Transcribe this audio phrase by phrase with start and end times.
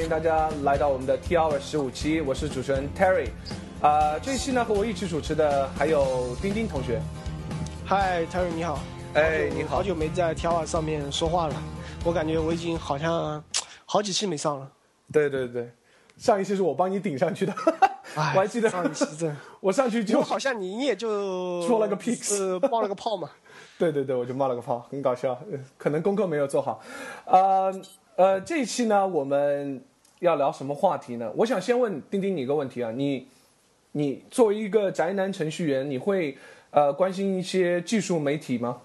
[0.00, 3.28] 欢迎大家来到我们的 T Hour 十五期，我是主持人 Terry。
[3.82, 7.02] 啊、这一期呢和我一起主持的还有丁丁同学。
[7.84, 8.78] 嗨，Terry 你好。
[9.12, 9.82] 哎，你好好。
[9.82, 11.54] 久没在 T R 上面说话了，
[12.02, 13.44] 我感觉我已经好像
[13.84, 14.66] 好几期没上了。
[15.12, 15.70] 对对对，
[16.16, 17.52] 上一期是我帮你顶上去的，
[18.14, 19.30] 哎 我还记得上一期这，
[19.60, 23.28] 我上去就就好像你你也就说了个屁呃，冒了个泡嘛。
[23.76, 26.80] 对对对，我就冒了个泡，很搞笑，呃可能功课没有做好。
[27.26, 27.70] 呃
[28.16, 29.82] 呃，这一期呢，我们
[30.20, 31.30] 要聊什么话题呢？
[31.36, 33.26] 我想先问丁丁你一个问题啊，你
[33.92, 36.36] 你作为一个宅男程序员，你会
[36.70, 38.78] 呃关心一些技术媒体吗？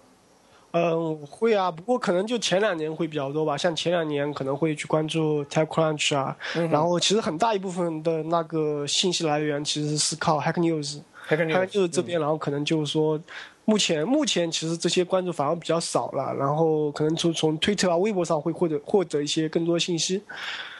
[0.72, 3.58] 嗯，会啊，不过可能就前两年会比较多吧。
[3.58, 11.00] 像前两年可能会去关注 TechCrunch 啊，嗯然后其实很大一部分的那个信息来源其实是靠 Hack News。
[11.30, 13.18] Hacker Hack News News 这边，然后可能就是说，
[13.64, 20.22] 目前目前其实这些关注反而比较少了，然后可能从从推特啊、微博上会获得获得一些更多信息。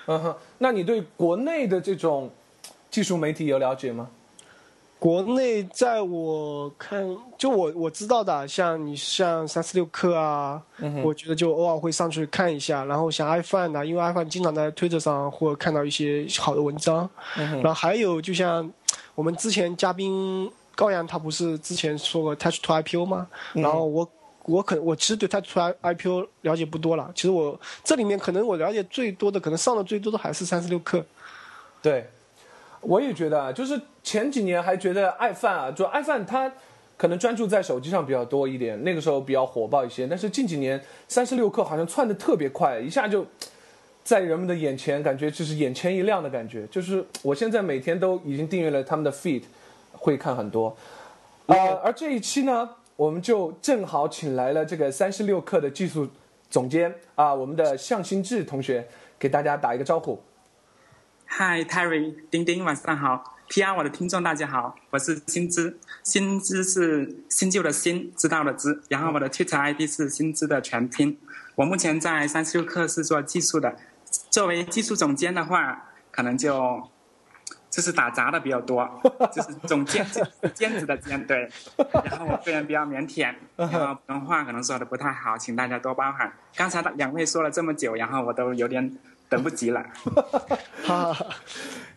[0.08, 2.30] 嗯哼，那你对国内的这种
[2.90, 4.10] 技术媒体有了解吗？
[4.98, 7.06] 国内在我看，
[7.38, 10.60] 就我我知道的，像你像三四六氪啊，
[11.04, 12.84] 我觉得就偶尔会上去看一下。
[12.86, 17.08] 然后像 iPhone 啊，因为 iPhone 经常在推特上或看到一些好的文章。
[17.36, 18.68] 然后还有就像
[19.14, 23.28] 我们之前嘉宾高阳，他不是之前说过 Touch to IPO 吗？
[23.54, 24.10] 然后我
[24.46, 27.12] 我可我其实对 Touch to IPO 了解不多了。
[27.16, 31.04] 其实我这里面可能我了解最多的，可能上的最多的还是三十六氪。
[31.82, 32.08] 对，
[32.82, 36.52] 我也觉得啊，就是前几年还觉得爱范啊，就爱范它
[36.98, 40.08] 可能专注在手机上比较多一点，那个时候比较火爆一些。
[40.08, 43.26] 但是近几年三十六氪好像窜的特别快，一下就
[44.04, 46.66] 在人们的眼前，感觉就是眼前一亮的感觉。
[46.68, 49.42] 就是我现在每天都已经订阅了他们的 feed，
[49.92, 50.76] 会看很多。
[51.48, 56.08] 呃，而这一期呢，我们就正好请来了这个三十六课的技术
[56.50, 58.88] 总监啊，我们的向新志同学，
[59.20, 60.24] 给大家打一个招呼。
[61.28, 63.36] Hi，Terry，丁丁，晚上好。
[63.50, 68.82] PR 我的听众大家好，我是新知，新知是新旧的新，知道的知。
[68.88, 71.20] 然后我的 Twitter ID 是新知的全拼。
[71.56, 73.76] 我目前在三十六课是做技术的，
[74.30, 76.90] 作为技术总监的话，可能就
[77.76, 78.90] 就是打杂的比较多，
[79.34, 81.40] 就是总监就是兼职的兼对。
[82.06, 86.32] 然后我个人比较腼腆，然后普通话可能说的不太好，请大家多包涵。
[86.56, 88.98] 刚才两位说了这么久，然后我都有点
[89.28, 89.84] 等不及了。
[90.88, 91.28] 哈哈，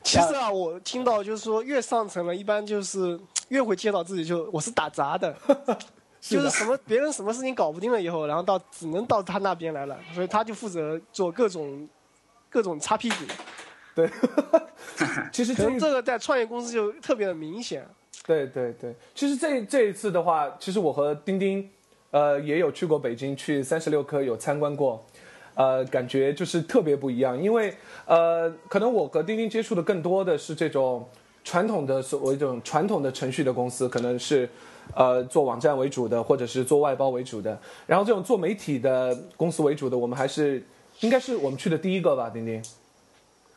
[0.03, 5.33] 其实啊，我听到就是说，越上层了，一般就是越会介绍自己就我是打杂的，
[6.19, 11.89] 就是什么别人什么事情搞不定了以后，然后到只能到他那边来了，所以他就负责做各种
[12.51, 13.17] 各种擦屁股。
[13.99, 14.09] 对，
[15.33, 17.85] 其实这一可能这个在创业公司就特别的明显。
[18.25, 21.69] 对对对，其实这这一次的话，其实我和丁丁，
[22.13, 25.05] 呃，也有去过北京，去三十六氪有参观过，
[25.55, 27.37] 呃，感觉就是特别不一样。
[27.43, 27.75] 因为
[28.07, 31.05] 呃，可能我和丁丁接触的更多的是这种
[31.43, 34.49] 传统的所谓这种传统的程序的公司，可能是
[34.95, 37.59] 呃做网站为主的，或者是做外包为主的。
[37.85, 40.63] 然后这种做媒体的公司为主的，我们还是
[41.01, 42.63] 应该是我们去的第一个吧，丁丁。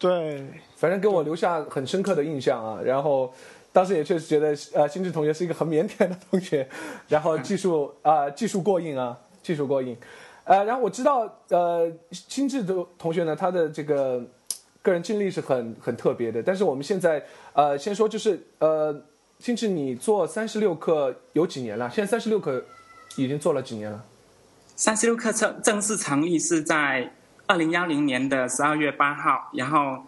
[0.01, 0.43] 对，
[0.75, 2.81] 反正给我留下很深刻的印象啊。
[2.83, 3.31] 然后
[3.71, 6.67] 当时也确实觉得，呃，新智同学是一个很腼腆的同学，
[7.07, 9.95] 然后技术啊、 技术过硬啊，技术过硬。
[10.43, 14.19] 呃，然后我知道，呃，新智的同学呢，他的这个
[14.81, 16.41] 个人经历是很很特别的。
[16.41, 17.23] 但是我们现在，
[17.53, 18.99] 呃，先说就是，呃，
[19.37, 21.87] 新智，你做三十六课有几年了？
[21.93, 22.63] 现在三十六课
[23.17, 24.03] 已经做了几年了？
[24.75, 27.07] 三十六课正正式成立是在
[27.47, 30.05] 二零幺零年的十二月八号，然后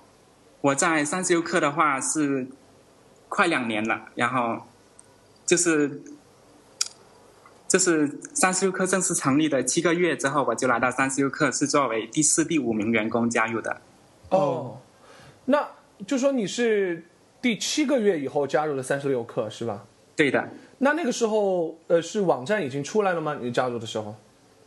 [0.61, 2.47] 我在三十六氪的话是
[3.27, 4.61] 快两年了，然后
[5.45, 6.01] 就是
[7.67, 13.81] 就是三十六氪正式成立的七个月之后，我就来到三十六氪，是作为第四、第五名员工加入的。
[14.29, 14.79] 哦，
[15.45, 15.67] 那
[16.07, 17.05] 就说你是
[17.41, 19.83] 第七个月以后加入了三十六课是吧？
[20.15, 23.37] 对的，那那个时候，呃，是网站已经出来了吗？
[23.41, 24.15] 你加入的时候？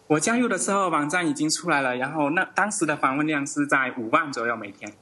[0.09, 4.93] 我加入的时候网站已经出来了，然后那当时的访问量是在五万左右每天。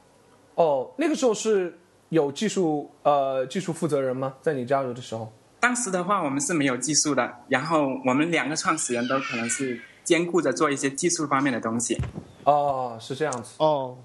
[0.54, 1.78] 哦，那个时候是
[2.08, 4.34] 有技术呃技术负责人吗？
[4.40, 5.32] 在你加入的时候？
[5.60, 12.00] 当时的话，我们是没有技术的，然后我们两个创始人都可能是兼顾着做一些技术方面的东西。
[12.44, 13.96] 哦，是这样子，哦，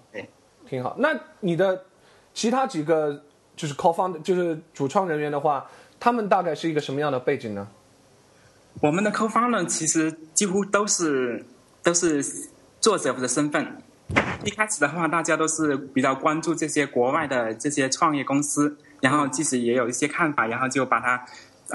[0.65, 0.95] 挺好。
[0.99, 1.85] 那你的
[2.33, 3.23] 其他几个
[3.55, 5.69] 就是 co-founder 就是主创人员的话，
[5.99, 7.67] 他们大概是一个什么样的背景呢？
[8.81, 11.45] 我们的 co-founder 其实几乎都是
[11.83, 12.23] 都是
[12.79, 13.81] 作者的身份。
[14.45, 21.25] 一开始的话，大家都是比较关注这些国外的这些创业公司，然后即使也有一些看法，然后就把它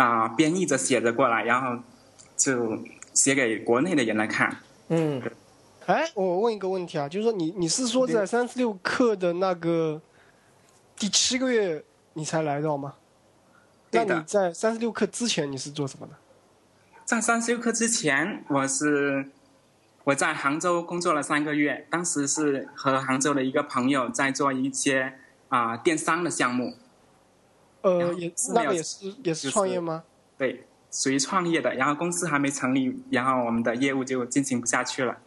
[0.02, 1.82] 啊、编译着写着过来，然后
[2.36, 2.78] 就
[3.12, 4.56] 写给国内的人来看。
[4.88, 5.22] 嗯，
[5.86, 10.00] 哎，我问一个问题啊，就是说你你是说在三十六课的那个
[10.96, 11.84] 第七个月
[12.14, 12.94] 你才来到吗？
[13.90, 16.14] 那对的你在三十六课之前你是做什么的？
[17.04, 19.30] 在三十六课之前，我是
[20.04, 25.18] 我在杭州工作了三个月，当时是和杭州的一个朋友在做一些
[25.50, 26.76] 啊、电商的项目，
[27.82, 30.04] 然呃，后也那个也是也是是创业吗？
[30.38, 31.74] 对，属于创业的。
[31.74, 35.18] 然后公司还没成立，然后我们的业务就进行不下去了。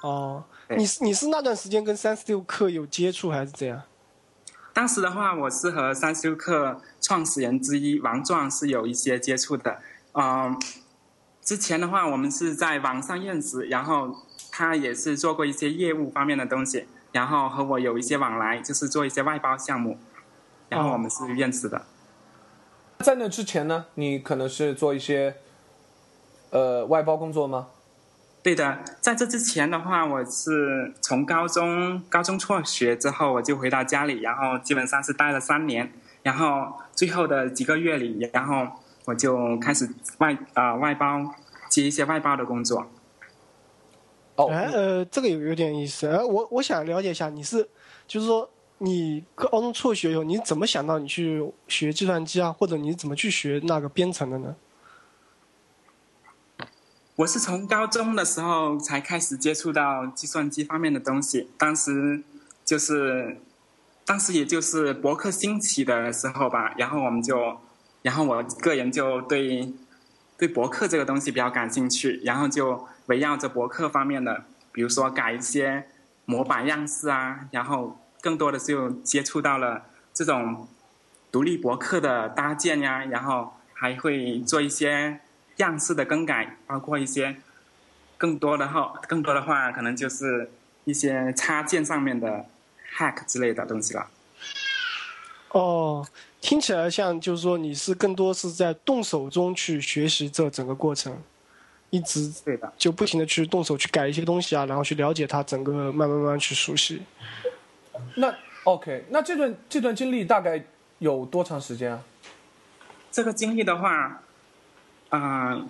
[0.00, 3.82] 哦，你是你是那段时间跟三十六课有接触还是怎样？
[4.72, 9.82] 当时的话，我是和三修课创始人之一王壮是有一些接触的。
[10.12, 10.58] 嗯、
[11.42, 14.14] 之前的话，我们是在网上认识，然后
[14.52, 19.98] 他也是做过一些业务方面的东西，然后和我有一些往来，就是做一些外包项目，
[20.68, 21.86] 然后我们是认识的。
[23.00, 25.36] 在那之前呢，你可能是做一些
[26.50, 27.68] 呃外包工作吗？
[28.42, 38.66] 对的，在这之前的话，我是从高中高中辍学之后，我就回到家里，然后基本上是待了三年，然后最后的几个月里，然后
[39.10, 41.34] 我就开始外啊、外包
[41.68, 42.86] 接一些外包的工作。
[44.36, 46.06] 哦，哎，呃，这个有有点意思。
[46.06, 47.68] 呃，我我想了解一下，你是
[48.06, 48.48] 就是说
[48.78, 54.54] 你高中辍学以后，你怎么想到你去学计算机啊，或者你怎么去学那个编程的呢？
[57.16, 62.22] 我是从高中的时候才开始接触到计算机方面的东西，当时
[62.64, 63.38] 就是，
[64.06, 67.58] 当时也就是博客兴起的时候吧，然后我们就，
[68.02, 69.72] 然后我个人就对
[70.38, 75.86] 对博客这个东西比较感兴趣，然后就围绕着博客方面的，比如说改一些
[76.24, 80.66] 模板样式啊，然后更多的就接触到了这种
[81.30, 85.20] 独立博客的搭建呀，然后还会做一些
[85.56, 87.36] 样式的更改，包括一些
[88.16, 90.50] 更多的话，更多的话可能就是
[90.84, 92.46] 一些插件上面的
[92.96, 94.08] hack 之类的东西了。
[95.50, 96.06] 哦，
[96.40, 101.16] 听起来像就是说你是更多是在动手中去学习这整个过程，
[101.90, 107.02] 一直对的，就不停的去动手去改一些东西啊，然后去了解它整个，慢慢慢慢去熟悉。
[108.16, 108.34] 那
[108.64, 110.64] OK，那这段这段经历大概
[110.98, 112.02] 有多长时间啊？
[113.12, 114.22] 这个经历的话，
[115.10, 115.66] 啊、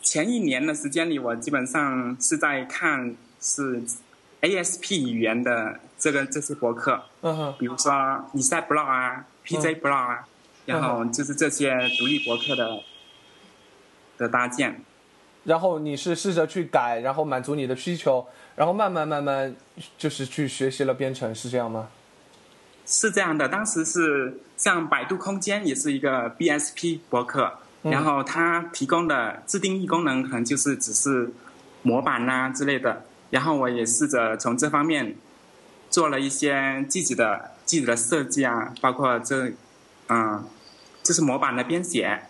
[0.00, 3.82] 前一年的时间里，我基本上是在看是
[4.40, 10.28] ASP 语言的这个这些博客，嗯哼，比如说你 s e t blog 啊、PJ blog 啊，
[10.66, 12.80] 然后就是这些独立博客的
[14.18, 14.82] 的搭建。
[15.44, 19.54] 然后你是试着去改，然后满足你的需求，然后慢慢慢慢
[19.98, 21.88] 就是去学习了编程，是这样吗？
[22.86, 31.32] 是这样的，当时是像百度空间也是一个 BSP 博客，然后它提供的自定义功能可能就是只是
[31.82, 35.16] 模板呐、之类的，然后我也试着从这方面
[35.90, 39.50] 做了一些自己的自己的设计啊，包括这
[40.08, 40.44] 嗯，
[41.02, 42.20] 就是模板的编写，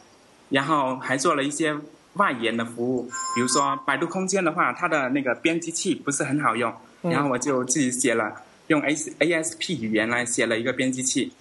[0.51, 1.77] 然后还做了一些
[2.13, 6.73] 外延的服务，比如说百度空间的话，它的那个编辑器不是很好用，
[7.03, 8.45] 然后我就自己写了。
[8.69, 11.33] 用 A ASP 语言来写了一个编辑器，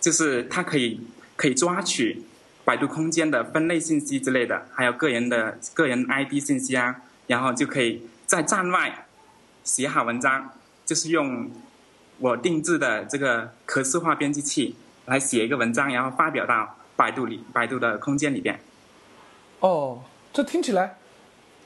[0.00, 1.00] 就是它可以
[1.34, 2.22] 可以抓取
[2.64, 6.94] 百度空间的分类信息之类的，还有个人的个人 ID 信息啊，
[7.26, 9.06] 然后就可以在站外
[9.64, 10.52] 写好文章，
[10.86, 11.50] 就是用
[12.18, 18.60] 我定制的这个可视化编辑器来写一个文章，然后发表到百度里百度的空间里边。
[19.60, 20.98] 哦，这听起来，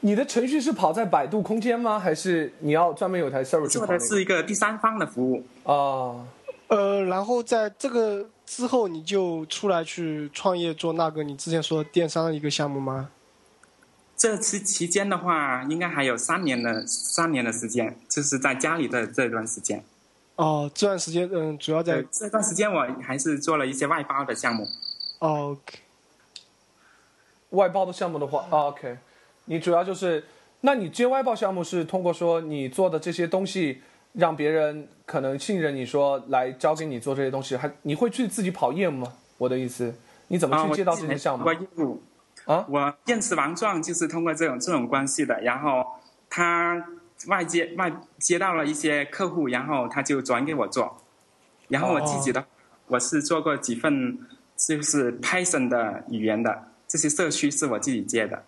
[0.00, 1.99] 你的程序是跑在百度空间吗？
[1.99, 3.99] 还是你要专门有台 server 去跑、那个？
[3.99, 6.26] 做的是一个第三方的服务，哦，
[6.68, 13.11] 呃，然后在这个之后，你就出来去创业做那个你之前说的电商的一个项目吗？
[14.16, 19.82] 这期期间的话，应该还有三年的三年的时间，就是在家里的这段时间。
[20.42, 24.66] 哦，这段时间，嗯，主要在，这段时间我还是做了一些外包的项目。
[25.20, 25.78] 哦，OK，
[27.50, 28.99] 外包的项目的话、啊、，OK，
[29.44, 30.25] 你主要就是，
[30.62, 33.82] 那你接外包项目是通过说你做的这些东西，
[34.14, 39.12] 让别人可能信任你说来交给你做这些东西，还你会去自己跑业务吗？
[39.38, 39.94] 我的意思，
[40.26, 41.49] 你怎么去接到这些项目？
[42.46, 42.66] 啊？
[42.68, 45.87] 我认识王壮就是通过这种这种关系的，然后
[46.28, 46.84] 他
[47.28, 50.98] 外接外接到了一些客户，然后他就转给我做，
[51.68, 52.44] 然后我自己的、
[52.86, 54.18] 我是做过几份
[54.56, 58.42] 就是 Python 的语言的，这些社区是我自己接的。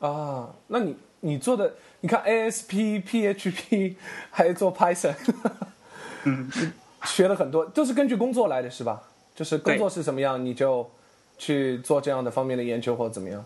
[0.00, 3.96] 啊，那你你做的，你看 ASP、PHP，
[4.30, 5.14] 还做 Python，
[6.24, 6.50] 嗯，
[7.04, 9.02] 学了很多，都是根据工作来的是吧？
[9.34, 10.88] 就是工作是什么样，你就
[11.36, 13.44] 去做这样的方面的研究或者怎么样？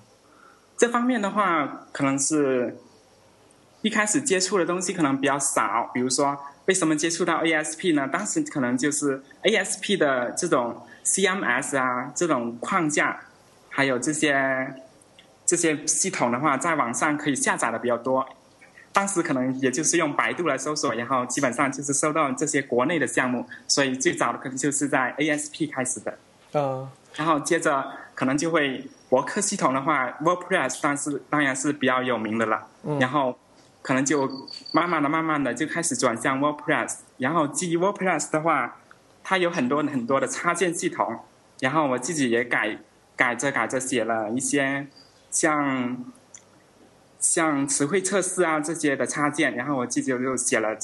[0.76, 2.76] 这方面的话，可能是
[3.83, 8.09] 一开始接触的东西可能比较少，比如说为什么接触到 ASP 呢？
[8.09, 13.21] 当时可能就是 ASP 的这种 CMS 啊这种框架，
[13.69, 14.75] 还有这些
[15.45, 18.25] 这些系统的话，在网上可以下载的比较多。
[18.93, 26.19] 当时可能也就是用百度来搜索，然后基本上就是搜到这些国内的项目，所以最早的可能就是在 ASP 开始的。
[26.53, 26.87] 嗯，
[27.17, 27.85] 然后接着
[28.15, 32.67] 可能就会博客系统的话，WordPress 当是当然是比较有名的了。
[32.85, 33.39] 嗯然后
[33.83, 34.27] 可能就
[34.73, 37.01] 慢慢的、慢慢的就开始转向 WordPress。
[37.19, 38.79] 然后基于 WordPress 的话，
[39.23, 41.21] 它有很多很多的插件系统，
[41.61, 42.79] 然后我自己也改
[43.17, 44.87] 改着改着写了一些
[45.31, 46.05] 像
[47.19, 50.77] 像词汇测试啊这些的插件，然后我自己又写了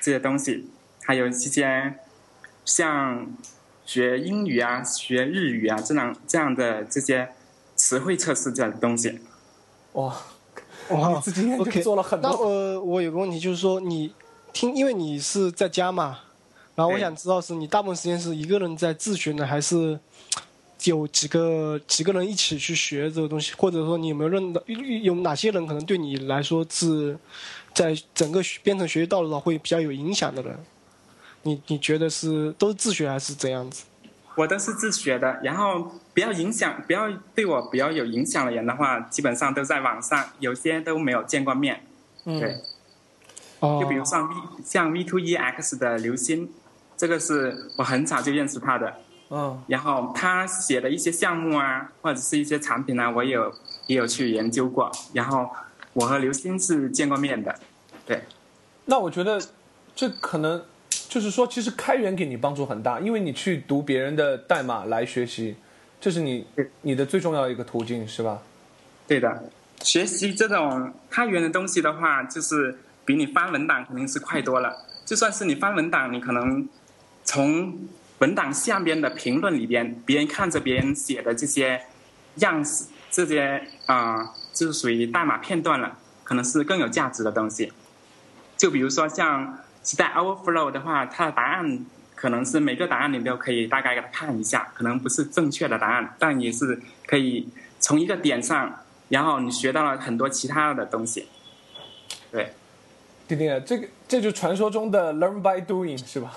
[0.00, 0.70] 这些东西，
[1.04, 1.94] 还有一些
[2.64, 3.26] 像
[3.84, 7.30] 学英语啊、学日语啊这样这样的这些
[7.74, 9.20] 词汇测试这样的东西。
[9.92, 10.14] 哇，
[10.90, 11.22] 哇
[11.58, 14.12] ，OK，做了很多那呃，我有个问题就是说，你
[14.52, 16.18] 听，因为你是在家嘛，
[16.74, 19.98] 然后我想知道是你大部分时间是一个人在自学呢，还是
[20.84, 24.62] 有几个几个人一起去学这个东西，或者说你有没有认到
[25.02, 27.18] 有哪些人可能对你来说是
[27.74, 30.56] 在整个编程学习道路上会比较有影响的人？
[31.42, 33.84] 你你觉得是都是自学还是怎样子？
[34.36, 41.84] 我都是自学的，然后比较影响、比较对我比较有影响的人的话，基本上都在网上，有些都没有见过面。
[42.24, 42.60] 嗯对，
[43.60, 46.48] 哦，就比如像 V 像 V Two E X 的刘鑫，
[46.96, 48.94] 这个是我很早就认识他的。
[49.28, 53.52] 嗯然后他写的一些项目啊，或者是一些产品啊，我有
[53.86, 54.90] 也有去研究过。
[55.14, 55.50] 然后
[55.94, 57.52] 我和刘鑫是见过面的。
[58.04, 58.22] 对，
[58.84, 59.40] 那我觉得
[59.96, 60.62] 这可能
[61.08, 65.56] 就是说，其实开源给你帮助很大，因为你去读别人的代码来学习，
[66.00, 66.46] 这是你
[66.82, 68.42] 你的最重要的一个途径，是吧？
[69.06, 69.44] 对的，
[69.82, 74.74] 学习这种开源的东西的话，就是比你翻文档肯定是快多了。
[75.04, 76.68] 就算是你翻文档，你可能
[77.24, 77.78] 从
[78.18, 81.80] 文档下边的评论里边，别人看着别人写的这些
[82.36, 87.72] 样式，这些啊、就是属于代码片段了，可能是更有价值的东西。
[88.56, 97.46] 就比如说像 Stack Overflow 的话，它的答案可能是每个答案你都可以大概给它看一下，可能不是正确的答案，但也是可以
[97.78, 101.28] 从一个点上，然后你学到了很多其他的东西。
[102.32, 102.52] 对，
[103.28, 106.36] 丁丁，这个这就传说中的 learn by doing，是吧？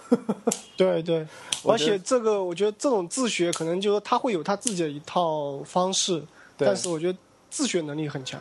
[0.77, 1.25] 对 对，
[1.65, 6.19] 而且这个我觉得这种自学可能就是他会有他自己的一套方式，
[6.55, 7.17] 对但是我觉得
[7.49, 8.39] 自学能力很强。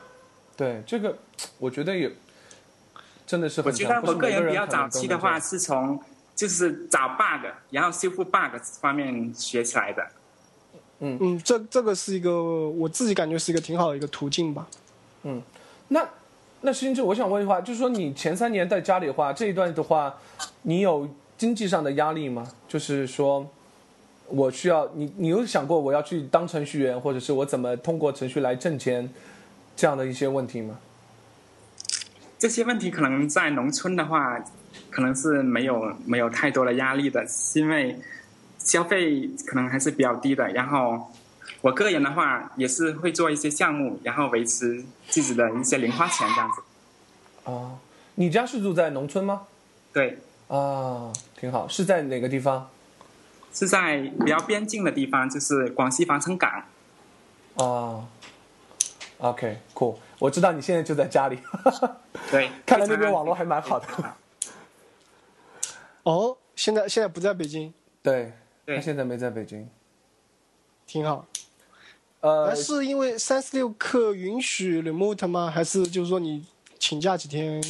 [0.54, 1.16] 对，这个
[1.58, 2.12] 我觉得也
[3.28, 3.88] 真的是我很强。
[3.88, 6.00] 觉得我个人比较早期的话是从
[6.34, 10.04] 就是找 bug，然后修复 bug 方面学起来的。
[11.00, 14.66] 嗯嗯，这这个是一个我自己感觉是一个挺好的一个途径吧。
[15.24, 15.42] 嗯
[15.88, 16.08] 那
[16.62, 20.12] 那石金志，我想问一话，就是说你前三年在家里的话，这一段的话，
[20.62, 22.50] 你有经济上的压力吗？
[22.66, 23.46] 就是说，
[24.26, 29.08] 我需要你，你有想过我要去当程序员，或者是我怎么通过程序来挣钱，
[29.76, 30.76] 这样的一些问题吗？
[32.38, 34.38] 这些问题可能在农村的话，
[34.90, 37.98] 可能是没有没有太多的压力的，是因为
[38.58, 40.48] 消费可能还是比较低的。
[40.50, 41.12] 然后
[41.60, 46.62] 我个人的话也是会做一些项目，然后维持自己的一些零花钱这样子。
[47.44, 47.78] 哦，
[48.14, 49.42] 你家是住在农村吗？
[49.92, 52.70] 对，啊，挺好，是在哪个地方？
[53.52, 56.62] 是在比较边境的地方，就是广西防城港。
[57.54, 58.06] 哦
[59.16, 61.38] ，OK，cool，、我知道你现在就在家里，
[62.30, 63.86] 对， 看来那边网络还蛮好的。
[66.02, 67.72] 哦，现在现在不在北京，
[68.02, 68.32] 对，
[68.64, 69.68] 对他现在没在北京。
[70.86, 71.26] 挺好。
[72.20, 75.48] 呃而，是因为三十六课允许 remote 吗？
[75.48, 76.44] 还是就是说你
[76.78, 77.62] 请假几天？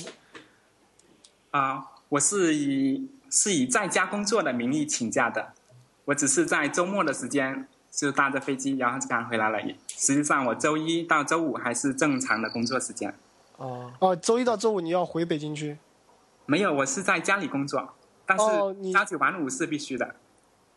[1.50, 5.52] 啊、我是以是以在家工作的名义请假的，
[6.07, 9.59] 我只是在周末的时间就搭着飞机，然后就赶回来了。
[9.88, 13.12] 实际上，我周一到周五还是正常的工作时间。
[13.57, 15.76] 哦，哦，周一到周五你要回北京去。
[16.47, 20.14] 没有，我是在家里工作，但哦你是朝九晚五是必须的。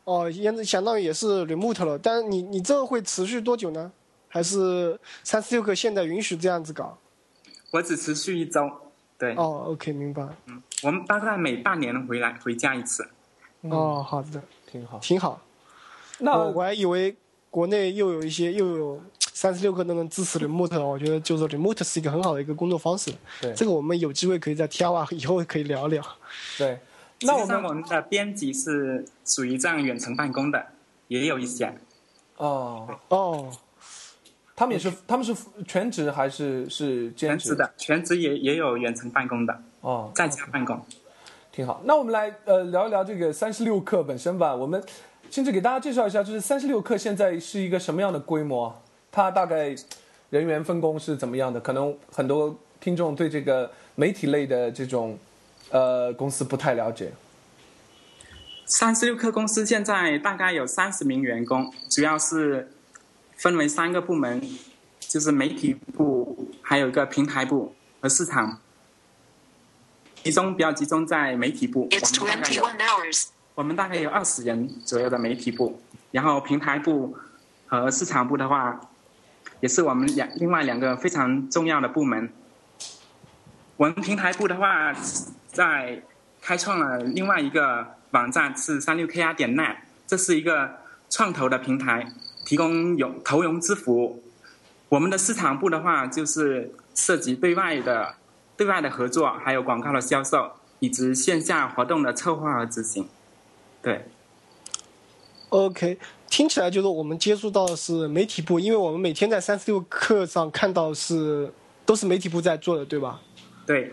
[0.05, 1.99] 哦，也相当于也是 remote 了。
[1.99, 3.91] 但是你你这个会持续多久呢？
[4.27, 6.97] 还是三十六个现在允许这样子搞？
[7.69, 8.67] 我只持续一周。
[9.19, 10.27] 对，哦，OK，明白。
[10.47, 13.07] 嗯我们大概每半年回来回家一次。
[13.61, 14.97] 哦，好的，挺好。
[14.97, 15.39] 挺好。
[16.23, 17.15] 那我我还以为
[17.49, 19.01] 国内又有一些又有
[19.33, 23.11] 三十六氪都能支持 remote，我觉得就是 remote 是一个很好的一个工作方式。
[23.41, 26.03] 对这个我们有机会可以在 T R 啊以后可以聊聊。
[26.57, 26.79] 对，
[27.21, 30.67] 那我实际上，们我们的编辑是属于这样远程办公的，
[31.07, 31.73] 也有一些。
[32.37, 33.51] 哦，哦，
[34.55, 35.35] 他们也是，他们是
[35.67, 37.55] 全职还是是兼职全职？
[37.55, 40.79] 的，全职也也有远程办公的，哦，在家办公。
[41.51, 41.81] 挺好。
[41.83, 44.55] 那我们来呃聊一聊这个三十六氪本身吧。
[44.55, 44.81] 我们
[45.31, 48.81] 先至给大家介绍一下，就是三十六氪现在是一个什么样的规模？
[49.09, 49.73] 它大概
[50.29, 51.57] 人员分工是怎么样的？
[51.57, 55.17] 可能很多听众对这个媒体类的这种
[55.69, 57.13] 呃公司不太了解。
[58.65, 62.69] 三十六氪公司现在大概有三十名员工，主要是
[63.37, 64.41] 分为三个部门，
[64.99, 68.59] 就是媒体部，还有一个平台部和市场。
[70.23, 73.27] 集中比较集中在媒体部，It's 我们大概有21 hours.
[73.61, 77.15] 我们大概有二十人左右的媒体部，然后平台部
[77.67, 78.81] 和市场部的话，
[79.59, 82.33] 也是我们两另外两个非常重要的部门。
[83.77, 84.91] 我们平台部的话，
[85.45, 86.01] 在
[86.41, 89.75] 开创了另外一个网站是三六 kr 点 net，
[90.07, 90.79] 这是一个
[91.11, 92.11] 创投的平台，
[92.43, 94.23] 提供有投融资服务。
[94.89, 98.15] 我们的市场部的话，就是涉及对外的
[98.57, 103.07] 对外的合作，还有广告的销售，以及线下活动的策划和执行。
[103.81, 104.05] 对
[105.49, 105.97] ，OK，
[106.29, 111.51] 听起来就是我们接触到的是媒体部，因为我们每天在三十六课上看到是
[111.85, 113.19] 都是媒体部在做的，对吧？
[113.65, 113.91] 对，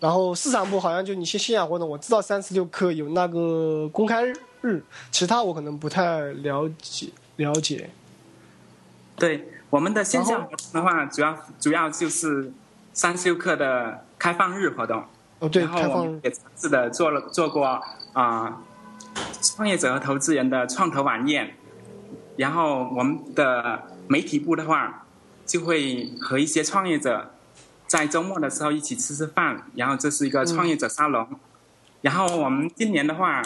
[0.00, 4.24] 然后市场部好像就你些线下活动，我知道三十六课有那个公开
[4.62, 7.90] 日，其他我可能不太了解了解。
[9.16, 12.52] 对，我们的线下活动的话，主要主要就是
[12.92, 15.04] 三十六课的开放日活动。
[15.38, 17.64] 哦，对，开放日也尝试的做了做过
[18.12, 18.62] 啊、
[19.40, 21.54] 创业者和投资人的创投晚宴，
[22.36, 25.06] 然后我们的媒体部的话，
[25.44, 27.32] 就会和一些创业者
[27.86, 31.28] 在周末的时候一起吃吃饭，然后这是一个创业者沙龙。
[32.02, 33.42] 然后我们今年的话，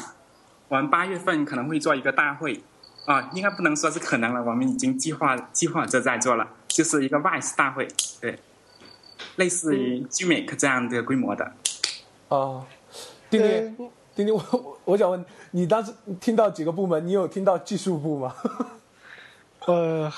[0.68, 2.62] 我们八月份可能会做一个大会，
[3.06, 7.88] 啊，应该不能说是可能了，我们已经计划计划着在做了，就是一个 VICE 大会，
[8.20, 8.38] 对，
[9.36, 11.52] 类似于 GMAC 这样的规模的。
[12.28, 12.66] 哦，
[13.30, 17.06] 丁丁，呃丁丁，我我我想问你，当时听到几个部门？
[17.06, 18.34] 你有听到技术部吗？
[19.66, 20.10] 呃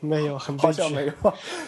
[0.00, 0.66] 没有，很悲剧。
[0.66, 1.12] 好像没有。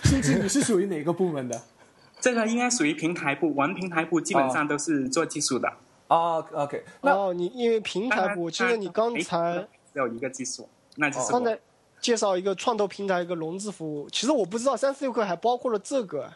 [0.04, 1.62] 星期你是属于哪个部门的？
[2.20, 5.72] 这个应该属于平台部，我们平台部基本上都是做技术的。
[6.08, 11.30] 啊，OK，那哦，你因为平台部，其实你刚才只有一个技术，那就是。
[11.30, 11.58] 刚才
[12.00, 16.30] 介绍一个创投平台一个融资服务，其实我不知道三十六氪还包括了这个，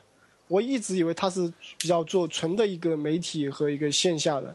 [0.46, 4.54] 我一直以为它是比较做纯的一个媒体和一个线下的。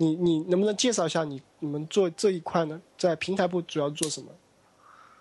[0.00, 2.80] 你你能不能介绍一下你你们做这一块呢？
[2.96, 4.28] 在平台部主要做什么？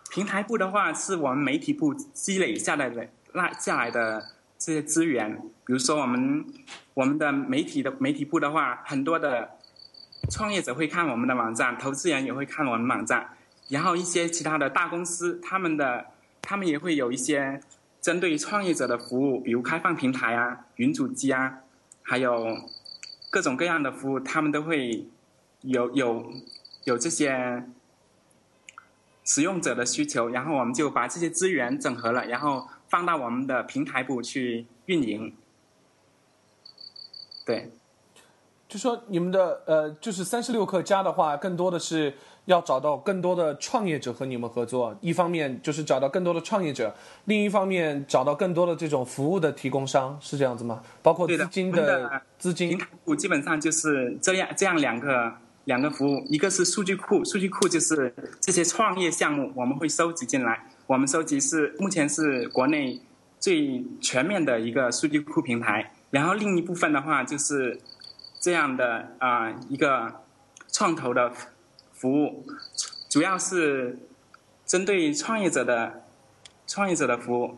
[0.10, 4.24] 平台部的话，是我们媒体部积累下来的那下来的
[4.58, 6.46] 这些资源，比如说我们
[6.94, 9.58] 我们的媒体的媒体部的话，很多的
[10.32, 13.32] 创业者会看我们的网站，投资人也会看我们网站，
[13.68, 16.06] 然后一些其他的大公司，他们的
[16.42, 17.60] 他们也会有一些
[18.00, 21.60] 针对创业者的服务，比如开放平台啊、云主机啊，
[22.02, 22.58] 还有
[23.30, 25.08] 各种各样的服务，他们都会
[25.62, 26.32] 有有
[26.86, 27.64] 有这些
[29.24, 35.36] 使用者的需求，然后我们就把这些资源整合了，然后放到我们的平台部去运营。
[37.46, 37.72] 对，
[38.68, 42.16] 就说你们的呃，就是三十六氪加的话，更多的是
[42.50, 44.96] 要找到更多的创业者和你们合作。
[45.02, 46.94] 一方面就是找到更多的创业者，
[47.26, 50.82] 另一方面找到更多的这种服务的提供商，是这样子吗？
[51.04, 55.32] 包括资金的资金平台部基本上就是这样这样两个
[55.66, 63.00] 两个服务，一个是数据库，数据库就是这些创业项目我们会收集进来，我们收集是目前是国内
[63.40, 65.92] 最全面的一个数据库平台。
[66.10, 67.80] 然后另一部分的话就是
[68.40, 70.12] 这样的啊、一个
[70.72, 71.32] 创投的
[72.00, 72.46] 服务，
[73.10, 74.00] 主要是
[74.66, 76.04] 针对创业者的
[76.66, 77.58] 创业者的服务，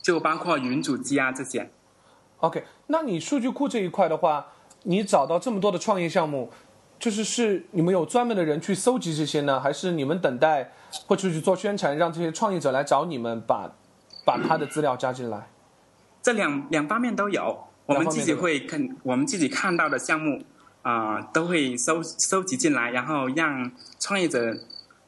[0.00, 1.68] 就包括云主机啊这些。
[2.38, 4.52] OK，那你数据库这一块的话，
[4.84, 6.52] 你找到这么多的创业项目，
[7.00, 10.70] 就是是你们有专门的人去搜集这些呢，还是你们等待
[11.08, 13.72] 或者去做宣传，让这些创业者来找你们把
[14.24, 15.48] 把他的资料加进来？
[16.22, 20.40] 这两两方面都有，我们自己会看我们自己看到的项目
[20.82, 24.56] 啊、都会收收集进来，然后让创业者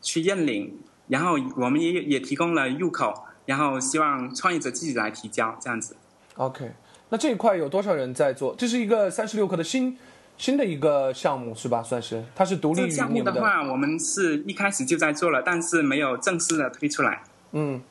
[0.00, 5.96] 去认领，然后我们也也提供了入口，然后希望创业者自己来提交这样子。
[6.36, 6.72] OK，
[7.08, 8.54] 那这一块有多少人在做？
[8.56, 9.98] 这是一个三十六氪的新
[10.38, 11.82] 新的一个项目是吧？
[11.82, 17.22] 算是它是独立于项目的话，我们是一开始就在做了，但是没有正式的推出来。
[17.52, 17.82] 嗯，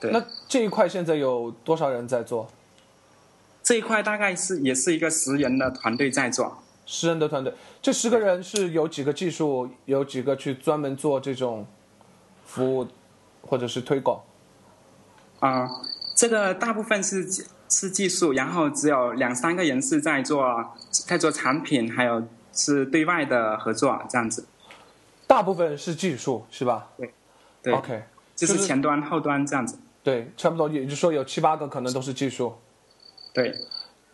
[0.00, 2.50] 对那这一块现在有多少人在做？
[3.62, 6.62] 这一块大概是也是一个十人的团队在做。
[6.92, 11.64] 十人的团队，这十个人是有几个技术，有几个去专门做这种
[12.44, 12.84] 服务
[13.42, 14.20] 或者是推广？
[15.38, 15.68] 啊、
[16.16, 17.24] 这个大部分是
[17.68, 24.44] 是技术，然后只有两三个人是在做在做产品，还有是对外的合作这样子。
[25.28, 27.14] 大部分是技术是吧对
[27.62, 28.02] 对？OK，
[28.34, 29.78] 就是就是前端、后端这样子。
[30.02, 32.52] 对，差不多，也就是说有七八个可能都是技术。
[33.32, 33.54] 对，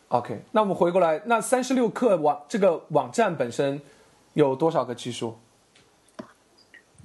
[0.08, 3.80] OK，那我们回过来，那三十六氪网这个网站本身
[4.34, 5.36] 有多少个技术？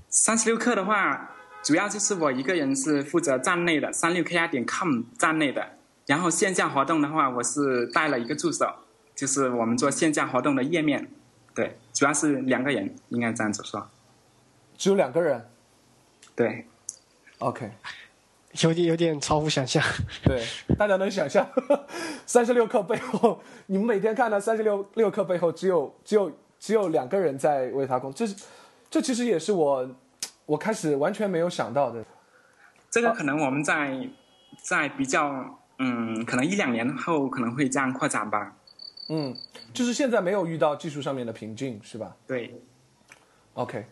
[0.08, 1.32] 三十六氪的话，
[1.64, 5.68] 主要就是我一个人是负责站内的三六 kr 点 com 站内的，
[6.06, 8.72] 然后线下活动的话，我是带了一个助手，
[9.16, 11.10] 就是我们做线下活动的页面。
[11.56, 13.90] 对，主要是两个人，应该这样子说。
[14.78, 15.48] 只有两个人。
[16.36, 16.66] 对
[17.40, 17.72] ，OK，
[18.64, 19.82] 有点有点超乎想象。
[20.24, 20.44] 对，
[20.78, 21.48] 大家能想象，
[22.26, 28.36] 三十六氪背后，你们每天看到三十六六氪背后只有只有只有两个人在为他工，这是
[28.90, 29.90] 这其实也是我
[30.46, 32.04] 我开始完全没有想到的。
[32.90, 34.08] 这个可能我们在
[34.62, 38.54] 在比较嗯，可能一两年后可能会这样扩展吧。
[39.10, 39.36] 嗯，
[39.74, 42.62] 就是现在没有遇到技术上面的瓶颈，是吧对
[43.56, 43.86] ，？OK，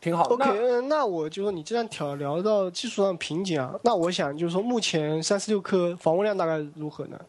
[0.00, 0.24] 挺好。
[0.24, 7.20] OK，那我就说你既然挑聊到技术上瓶颈啊，那我想就是说目前三十六氪访问量大概如何呢？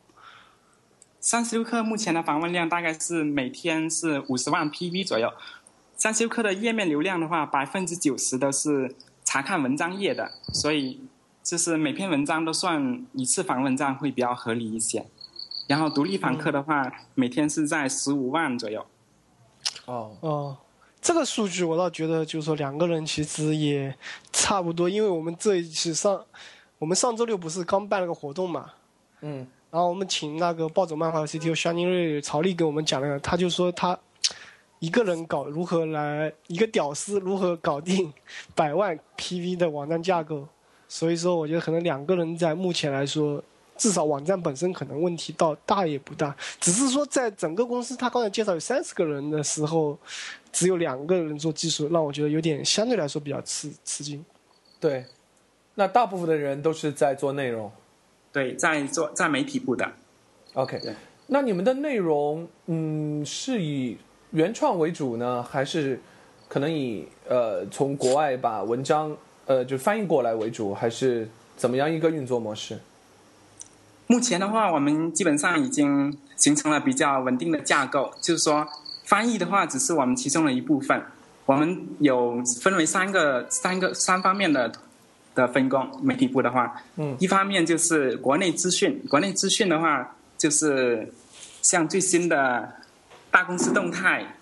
[1.20, 5.32] 三十六氪目前的访问量大概是每天是五十万 PV 左右。
[5.96, 11.02] 三十六氪的页面流量的话，百分之九十都是查看文章页的，所以
[11.44, 15.08] 就是每篇文章都算一次访问，这样会比较合理一些。
[15.68, 18.86] 然后独立访客的话，每天是在十五万左右。
[19.86, 20.58] 哦，哦，
[21.08, 23.96] 这个数据我倒觉得就是说两个人其实也
[24.34, 26.22] 差不多，因为我们这一期上，
[26.78, 28.74] 我们上周六不是刚办了个活动嘛，
[29.22, 29.48] 嗯。
[29.72, 33.98] 然后我们请那个暴走漫画的 CTO 肖宁瑞曹丽给我们讲了，他就说他
[34.80, 38.12] 一个人搞如何来一个屌丝如何搞定
[38.54, 40.46] 百万 PV 的网站架构，
[40.90, 43.42] 所以说我觉得可能两个人在目前来说，
[43.78, 49.98] 至少网站本身可能问题到大也不大，只是说在整个公司他刚才介绍有三十个人的时候，
[50.52, 54.24] 只有两个人做技术，让我觉得有点相对来说比较吃吃惊。
[54.80, 55.06] 对，
[55.76, 57.72] 那大部分的人都是在做内容。
[58.32, 59.90] 对，在做在媒体部的。
[60.54, 60.94] OK，对
[61.28, 63.98] 那你们的内容，嗯，是以
[64.32, 66.00] 原创为主呢，还是
[66.48, 72.78] 可能以呃从国外把文章呃就翻译过来为主，还是怎么样一个运作模式？
[74.08, 78.66] 目前的话，我们基本上已经形成了比较稳定的架构，就是说，
[79.04, 81.02] 翻译的话只是我们其中的一部分。
[81.46, 84.70] 我们有分为三个、三个、三方面的
[85.34, 85.90] 的分工。
[86.02, 91.14] 媒体部的话，嗯，一方面就是国内资讯，国内资讯的话，就是
[91.62, 92.74] 像最新的
[93.32, 94.36] 大公司动态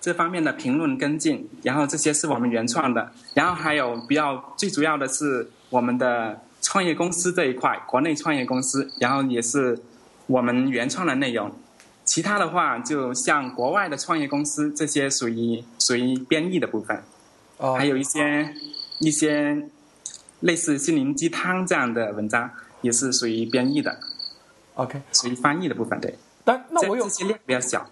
[0.00, 9.78] 这方面的评论跟进，然后这些是我们原创的，然后还有比较最主要的是我们的创业公司这一块，国内创业公司，然后也是
[10.26, 11.52] 我们原创的内容。
[12.04, 17.02] 其他的话，就像国外的创业公司，这些属于属于编译的部分，
[17.58, 18.54] 哦，还有一些
[18.98, 19.68] 一些
[20.40, 24.00] 类似心灵鸡汤这样的文章，也是属于编译的
[24.74, 26.00] ，OK，属于翻译的部分。
[26.00, 27.88] 对，但那我有这这些量比较小。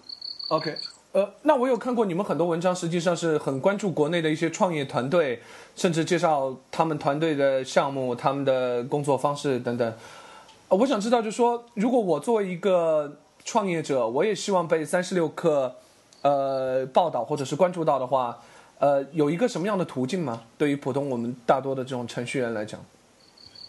[0.49, 0.77] OK，
[1.13, 5.41] 呃，那我有看过你们很多文章，实际上是很关注国内的一些创业团队，
[5.75, 9.93] 甚至介绍他们团队的项目、他们的工作方式等等。
[10.69, 15.73] 呃我想知道，就是说，如果我作为一个创业者，我也希望被三十六氪
[16.23, 18.39] 呃报道或者是关注到的话，
[18.79, 20.43] 呃，有一个什么样的途径吗？
[20.57, 22.81] 对于普通我们大多的这种程序员来讲，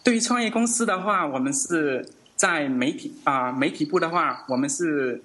[0.04, 5.20] 对于创业公司的话，我们是在媒体啊、媒体部的话，我们是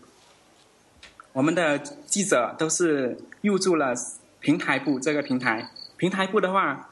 [1.38, 3.94] 我们的记者都是入驻了
[4.40, 5.70] 平台部这个平台。
[5.96, 6.90] 平台部的话，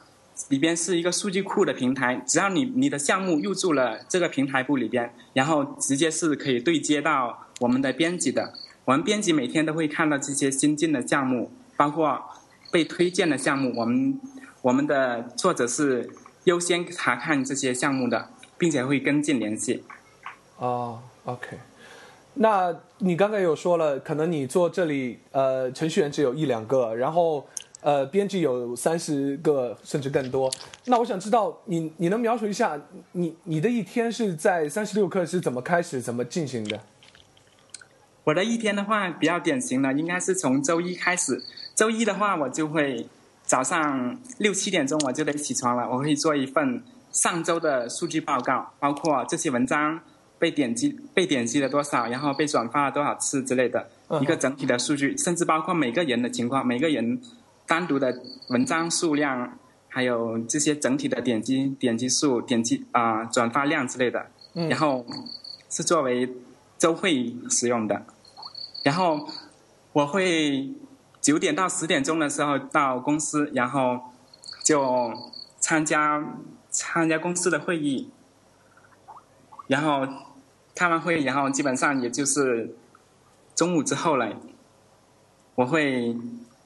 [0.50, 8.54] 里边是一个数据库的平台，只要你你的项目入驻了这个平台部里边，然后直接是可以对接到我们的编辑的。
[8.86, 12.22] 我们编辑每天都会看到这些新进的项目，包括
[12.72, 14.22] 被推荐的项目，我们
[14.62, 16.08] 我们的作者是
[16.44, 18.30] 优先查看这些项目的，
[18.60, 19.84] 并且会跟进联系。
[20.60, 21.58] 哦，OK。
[22.36, 27.48] 那你刚才有说了，可能你做这里呃程序员只有一两个，然后
[27.82, 30.52] 呃编辑有三十个甚至更多。
[30.86, 32.80] 那我想知道你你能描述一下
[33.14, 36.80] 你你的一天是在三十六氪是怎么开始怎么进行的？
[38.26, 41.42] 我的一天的话比较典型的，应该是从周一开始。
[41.76, 43.08] 周一的话，我就会
[43.44, 50.02] 早上六七点钟我就得起床了，我会做一份上周的数据报告，包括这些文章
[50.38, 53.90] 被点击被点击了多少，然后被转发了多少次之类的
[54.22, 57.22] 一个整体的数据，甚至包括每个人的情况，每个人
[57.66, 64.28] 单独的文章数量，还有这些整体的点击点击数、点击啊、转发量之类的。
[64.54, 65.06] 嗯然后
[65.70, 66.34] 是作为
[66.78, 68.06] 周会使用的。
[68.84, 69.28] 然后
[69.92, 70.70] 我会
[71.20, 74.00] 九点到十点钟的时候到公司，然后
[74.64, 75.12] 就
[75.60, 76.24] 参加
[76.70, 78.10] 参加公司的会议，
[79.68, 80.08] 然后
[80.76, 82.76] 开完会，然后基本上也就是
[83.56, 84.36] 中午之后了。
[85.56, 86.16] 我会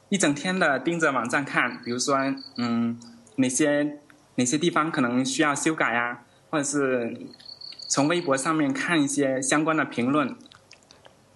[0.09, 2.17] 一整天的盯着网站看，比如说，
[2.57, 2.99] 嗯，
[3.35, 3.99] 哪些
[4.35, 7.27] 哪些地方可能需要修改啊，或者是
[7.87, 10.35] 从微博上面看一些相关的评论。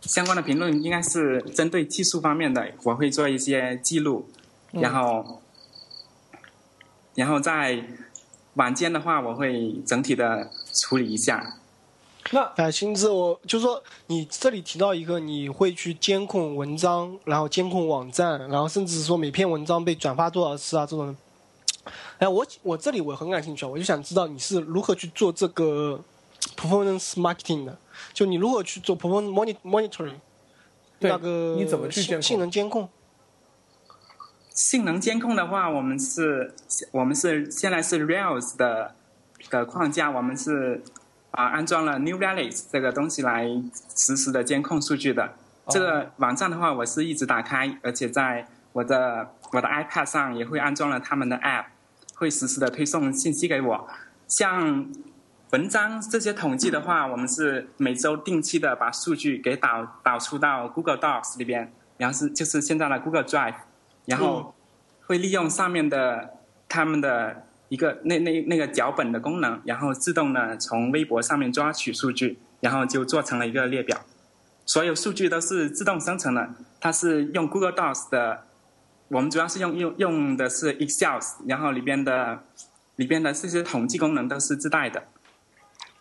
[0.01, 4.27] 相关的评论应该是针对技术方面的，我会做一些记录，
[4.71, 5.41] 然后，
[7.13, 7.85] 然后在
[8.55, 11.57] 晚间的话，我会整体的处理一下。
[12.31, 21.15] 那哎，薪资，我就说你这里提到一个，你会去监控文章，然后监控网站，然后甚至说每篇文章被转发多少次啊，这种。
[22.17, 25.99] 哎，我我这里我很感兴趣啊，我就想知道你是如何去做这个
[26.55, 27.77] performance marketing 的，
[28.13, 30.15] 就你如何去做 performance moni- monitoring，
[30.99, 32.89] 对那个你怎么去监控性性能监控？
[34.53, 36.53] 性能监控的话，我们是，
[36.91, 38.95] 我们是现在是 Rails 的
[39.49, 40.81] 的框架，我们是
[41.33, 43.47] 啊安装了 New Relics 这个东西来
[43.95, 45.33] 实时的监控数据的。
[45.69, 51.65] 这个网站的话，我是一直打开，而且在我的我的 iPad 上也会安装了他们的 App，
[52.15, 53.87] 会实时的推送信息给我。
[54.27, 54.85] 像
[55.51, 63.55] 文章这些统计的话，我们是每周定期的把数据给导导出到 Google Docs 里边，然后是就是现在的 Google Drive，
[64.05, 64.53] 然后
[65.07, 66.35] 会利用上面的
[66.67, 73.99] 他们的一个那那那个脚本的功能，然后自动的从微博上面抓取数据，然后就做成了一个列表。
[74.63, 78.43] 所有数据都是自动生成的，它是用 Google Docs 的，
[79.07, 82.43] 我们主要是用用用的是 Excel，然后里边的
[82.97, 85.05] 里边的这些统计功能都是自带的。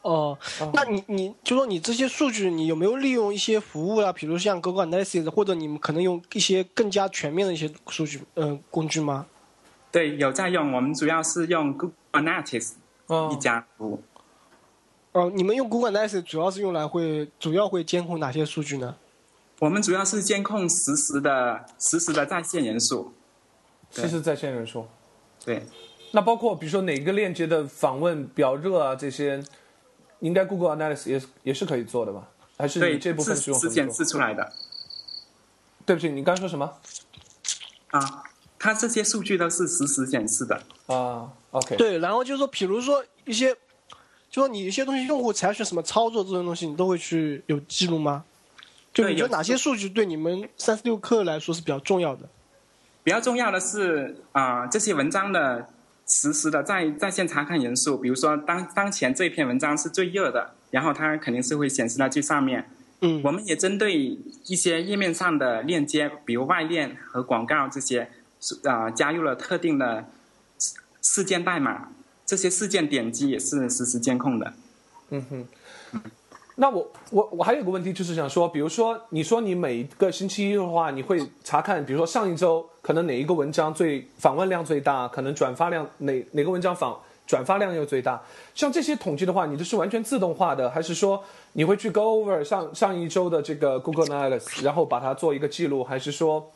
[0.02, 0.38] 哦，
[0.74, 4.12] 那你你就说你这些数据，你有没有利用一些服务啊？
[4.12, 9.24] 比如像 Google Analytics，或者你们可能用一些更加全面的一些数据呃工具吗？
[9.92, 12.74] 对，有在用，我们主要是用 Google Analytics 一
[13.08, 14.02] 哦，家服务。
[15.12, 18.96] 哦、你们用 Google Analytics 主要是用来会主要会监控哪些数据呢？
[19.58, 23.12] 我们主要是监控实时的实时的在线人数。
[23.90, 24.88] 实时在线人数。
[25.44, 25.66] 对，
[26.12, 29.44] 那包括比如说哪个链接的访问比较热啊，这些
[30.20, 32.28] 应该 Google Analytics 也也是可以做的吧？
[32.56, 34.04] 还是对，你这部分是是用什实显么做？
[34.04, 34.52] 示出来的
[35.84, 36.72] 对不起，你刚说什么
[37.90, 38.24] 啊。
[38.62, 40.62] 它这些数据都是实时显示的。
[40.86, 43.52] 啊？OK，对，然后就是说，比如说一些，
[44.30, 48.22] 就说你一些东西用户采取什么操作这种东西，你都会去有记录吗？
[48.94, 52.28] 就对有你觉得哪些数据对你们三十六氪来说是比较重要的？
[53.02, 55.66] 比较重要的是啊、这些文章的
[56.06, 62.70] 实时的在在线查看人数，比如说当当前这篇文章是最热的，然后它肯定是会显示在最上面。
[63.00, 63.98] 嗯，我们也针对
[64.46, 68.08] 一些页面上的链接，比如外链和广告这些，
[68.64, 70.04] 啊、加入了特定的
[71.00, 71.88] 事件代码，
[72.26, 74.52] 这些事件点击也是实时监控的。
[75.10, 75.46] 嗯哼。
[76.56, 88.20] 那我我我还有个问题，就是想说，比如说你说你每一个星期一的话，你会查看，比如说上一周可能哪一个文章最访问量最大，可能转发量哪哪个文章访转发量又最大，
[88.54, 91.24] 像这些统计的话，你这是完全自动化的，还是说
[91.54, 96.52] 你会去 go over 上上一周的这个 Google Analytics，然后把它做一个记录，还是说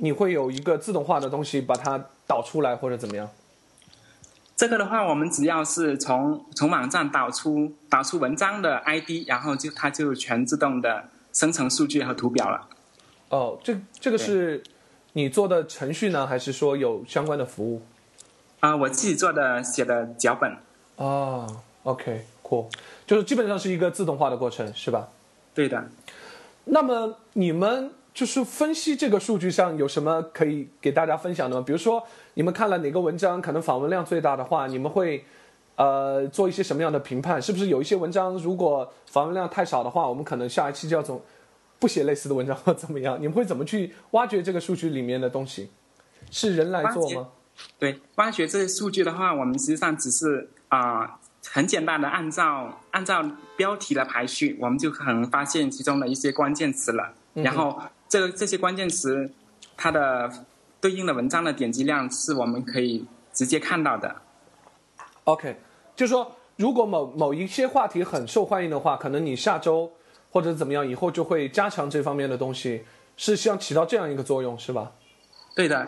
[0.00, 3.28] 你会有一个自动化的东西把它导出来或者怎么样？
[4.56, 12.68] 这个的话，我们只要是从从网站导出导出文章的 ID，然后就它就全自动的生成数据和图表了。
[13.30, 14.62] 哦，这这个是
[15.14, 17.80] 你做的程序呢，还是说有相关的服务？
[18.60, 20.54] 啊、我自己做的写的脚本。
[20.96, 21.46] 哦
[21.84, 22.66] ，OK，cool，
[23.06, 25.08] 就是基本上是一个自动化的过程，是吧？
[25.54, 25.88] 对的，
[26.66, 31.62] 那么你们就是分析这个数据上有什么可以给大家分享的吗？
[31.64, 32.02] 比如说
[32.34, 35.24] 你们看了哪个文章可能访问量最大的话，你们会
[35.76, 37.40] 呃做一些什么样的评判？
[37.40, 41.22] 是不是有一些文章如果访问量太少的话，我们可能下一期就要从
[41.78, 43.16] 不写类似的文章或怎么样？
[43.20, 45.70] 你们会怎么去挖掘这个数据里面的东西？
[46.30, 47.28] 是人来做吗？
[47.78, 51.18] 对，挖掘这些数据的话，我们实际上只是啊、
[51.48, 53.24] 很简单的按照按照
[53.56, 57.14] 标题的排序，我们就可能发现其中的一些关键词了。
[57.32, 59.30] 然后这个这些关键词，
[59.76, 60.28] 它的
[60.80, 64.16] 对应的文章的点击量是我们可以直接看到的。
[65.24, 65.56] OK，
[65.94, 69.92] 就是说，如果某某一些话题很受欢迎的话，可能你下周
[70.32, 72.82] 或者怎么样以后就会加强这方面的东西，
[73.16, 74.90] 是像起到这样一个作用，是吧？
[75.54, 75.86] 对的，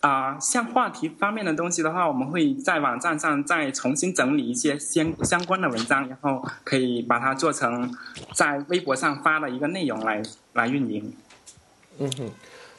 [0.00, 7.94] 啊、像话题方面的东西的话，我们会在网站上再重新整理一些相相关的文章，然后可以把它做成
[8.32, 10.20] 在微博上发的一个内容来
[10.54, 11.12] 来运营。
[12.00, 12.30] 嗯哼，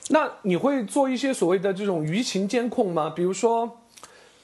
[0.10, 3.14] 那你会做一些所谓的这种舆情监控吗？
[3.16, 3.80] 比如说，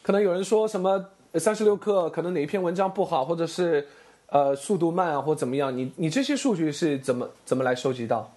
[0.01, 3.87] 可能有人说什么三十六氪可能哪一篇文章不好，或者是
[4.27, 5.75] 呃速度慢啊，或怎么样？
[5.75, 8.31] 你你这些数据是怎么怎么来收集到？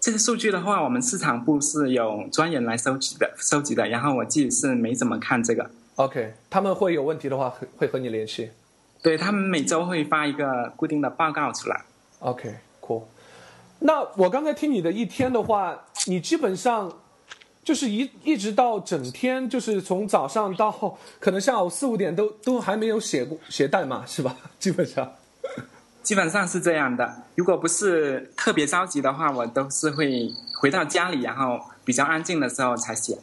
[0.00, 3.88] 这些数据的话，我们市场部是有专人来收集的，收集的。
[3.88, 8.50] 然后我自己是没怎么看这个，OK，他们会有问题的话会会和你联系。
[9.02, 11.84] 对他们每周会发一个固定的报告出来。
[12.18, 13.04] OK，cool、
[13.86, 16.90] 那我刚才听你的一天的话，你基本上
[17.62, 24.36] 就是一一直到整天，就是从早上到可能下午四五点都都还没有写过写代码是吧？
[24.58, 25.12] 基本上。
[26.02, 27.22] 基本上是这样的。
[27.34, 33.18] 如果不是特别着急的话，我都是会回到家里，然后比较安静的时候才写。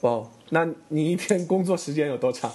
[0.00, 2.50] 哦，那你一天工作时间有多长？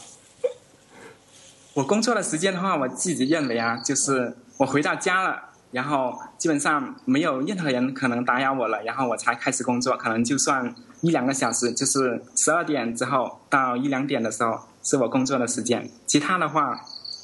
[1.73, 16.79] 我工作的时间的话，我自己认为啊，就是我回到家了，然后基本上没有任何人可能打扰我了，然后我才开始工作，可能就算一两个小时，就是十二点之后到一两点的时候是我工作的时间，其他的话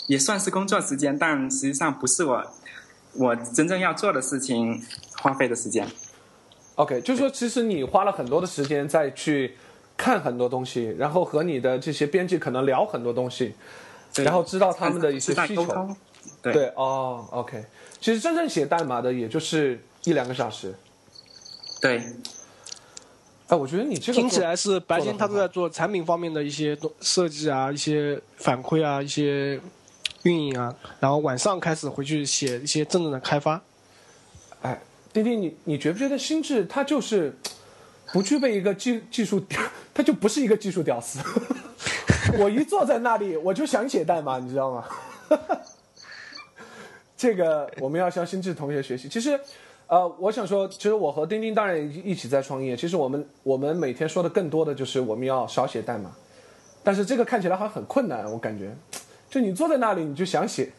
[0.08, 2.46] 也算是工作时间，但实际上不是我
[3.14, 4.82] 我真正要做的事情
[5.22, 5.88] 花费的时间。
[6.76, 9.56] OK，就是说，其实你花了很多的时间再去
[9.96, 13.56] 看很多东西，然后和你的这些编辑可能聊很多东西，
[14.16, 15.96] 然后知道他们的一些需求。
[16.42, 17.66] 对对哦，OK，
[18.02, 20.74] 其实真正写代码的也就是一两个小时。
[21.80, 22.04] 对，
[23.48, 29.60] 哎，我觉得你这个听起来是白天他都在做产品方面的一些东设计啊、一些反馈啊、一些
[30.24, 33.62] 运营啊，然后晚上开始回去写一些真正的开发。
[34.62, 34.82] 哎，
[35.14, 37.36] 丁丁，你你觉不觉得心智他就是
[38.12, 39.44] 不具备一个技技术，
[39.94, 41.20] 他就不是一个技术屌丝。
[42.38, 44.86] 我一坐在那里，我就想写代码，你知道吗？
[47.22, 49.08] 这个我们要向心智同学学习。
[49.08, 49.40] 其实，
[49.86, 52.76] 呃，我想说，其实我和丁丁当然一起在创业。
[52.76, 56.10] 其实我们我们每天说的更多的就是我们要少写代码，
[56.84, 58.76] 但是这个看起来好像很困难，我感觉，
[59.30, 60.72] 就你坐在那里你就想写。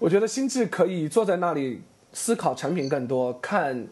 [0.00, 1.80] 我觉得心智可以坐在那里
[2.12, 3.86] 思考产品更多，看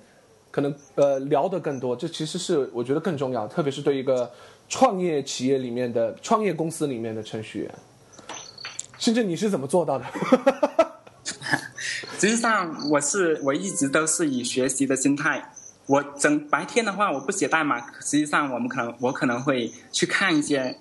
[0.51, 4.29] 可能呃聊得更多，这其实是我觉得更重要，特别是对一个
[4.69, 7.73] 创业企业里面的创业公司里面的程序员。
[8.99, 10.05] 心智，你是怎么做到的？
[12.19, 15.53] 实际上我是我一直都是以学习的心态。
[15.87, 20.77] 我整白天的话，我不写代码，实际上我们可能我可能会去看一些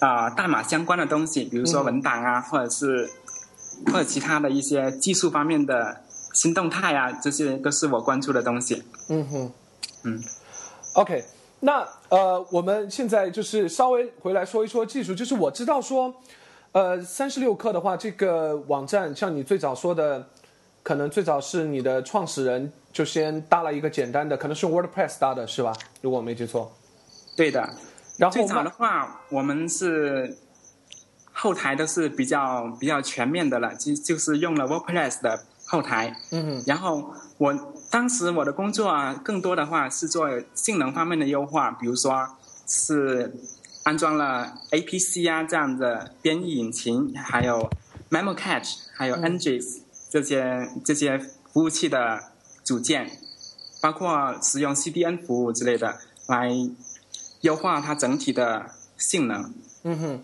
[0.00, 3.08] 啊、代码相关的东西，比如说嗯文档啊，或者是
[3.86, 6.02] 或者其他的一些技术方面的
[6.34, 8.82] 新动态啊，这些都是我关注的东西。
[9.08, 9.52] 嗯哼，
[10.04, 10.22] 嗯
[10.94, 11.24] ，OK，
[11.60, 16.14] 那呃，我们现在就是稍微回来说一说技术，就是我知道说，
[16.72, 20.26] 呃，三十六氪的话，这个网站像你最早说的，
[20.82, 25.72] 可能最早是你的创始人就先搭了一个简单的，可能是用 WordPress 搭的是吧？
[26.00, 26.72] 如果我没记错。
[27.36, 27.60] 对的，
[28.18, 30.36] 然后最早的话，我们是
[31.32, 36.14] 后台都是比较比较全面的了，就就是用了 WordPress 的后台。
[36.32, 37.54] 嗯，然后我
[37.90, 42.28] 当时我的工作啊，更多的话是做性能方面的优化，比如说
[42.66, 43.32] 是
[43.84, 47.70] 安装了 APC 啊这样的编译引擎，还有
[48.10, 51.16] MemoCache，还有 Nginx、这些这些
[51.52, 52.20] 服务器的
[52.64, 53.08] 组件，
[53.80, 55.96] 包括使用 CDN 服务之类的
[56.26, 56.50] 来
[57.42, 58.66] 优化它整体的
[58.98, 59.54] 性能。
[59.84, 60.22] 嗯哼，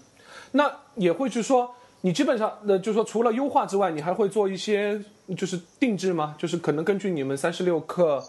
[0.52, 5.00] 那也会去说，你基本上呃，就是说除了优化之外，你还会做一些
[5.36, 6.34] 就是定制吗？
[6.36, 8.22] 就是可能根据你们三十六氪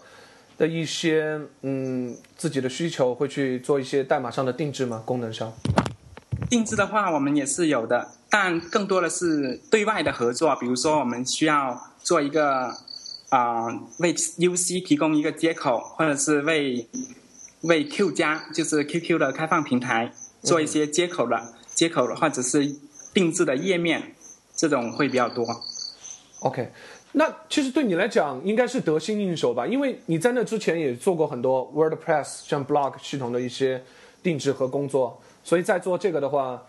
[0.56, 5.02] 的一些嗯自己的需求，会去做一些代码上的定制吗？
[5.04, 5.52] 功能上？
[6.48, 10.56] 定制的话，我们也是有的，但更多的是对外的合作。
[10.56, 12.74] 比如说，我们需要做一个
[13.28, 13.66] 啊、
[13.98, 16.88] 为 UC 提供一个接口，或者是为
[17.62, 22.74] 为 Q 加，就是 QQ 的开放平台做一些接口的、接口的，或者是
[23.12, 24.14] 定制的页面，
[24.56, 25.44] 这种会比较多。
[26.40, 26.72] OK，
[27.12, 33.84] 那其实对你来讲应该是得心应手吧，因为你在那之前也做过很多 WordPress 像 Blog 系统的一些
[34.22, 36.62] 定制和工作，所以在做这个的话，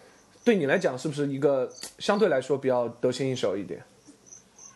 [0.45, 3.83] 对你来讲是不是一个相对来说比较得心应手一点？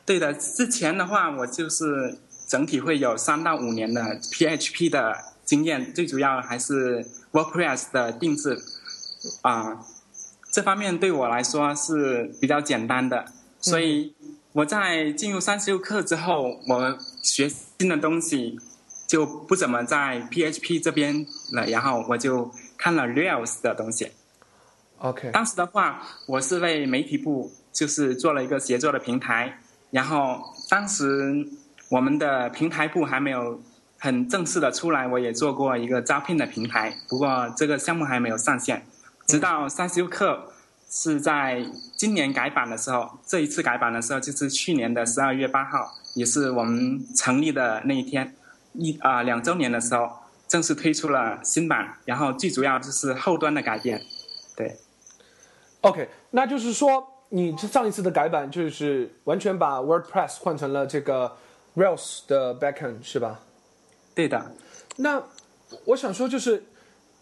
[0.05, 8.61] 对的，之前的话，我就是整体会有三到五年的 PHP 的经验，最主要还是 WordPress 的定制
[9.41, 9.85] 啊、
[10.51, 13.23] 这方面对我来说是比较简单的。
[13.61, 14.13] 所以
[14.51, 18.59] 我在进入三十六课之后，我学新的东西
[19.07, 22.51] 就不怎么在 PHP 这边了，然后我就
[22.83, 24.11] 看了 Rails 的东西。
[24.97, 29.57] OK，当时的话，我是为媒体部就是做了一个协作的平台，
[29.89, 31.47] 然后当时
[31.87, 33.61] 我们的平台部还没有
[33.97, 38.85] 很正式的出来，我也做过一个招聘的平台，不过这个项目还没有上线。
[39.27, 40.51] 直到三十六课
[40.89, 41.65] 是在
[41.95, 48.35] 今年改版的时候，这一次改版的时候就是去年的十二月八号，也是我们成立的那一天，
[48.73, 50.09] 一啊、两周年的时候，
[50.47, 54.01] 正式推出了新版，然后最主要就是后端的改变，
[54.55, 54.77] 对。
[55.81, 61.35] OK，那就是说，你上一次的改版就是完全把 WordPress 换成了这个
[61.75, 63.41] Rails 的 backend 是吧？
[64.15, 64.51] 对的，
[64.97, 65.23] 那
[65.85, 66.63] 我想说，就是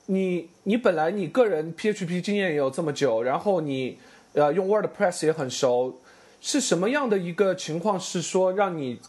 [0.08, 3.98] 你你本来你个人 PHP 经验也有这么久，然后你
[4.34, 6.00] 呃用 WordPress 也很熟，
[6.40, 9.00] 是什么样的一个情况是说让你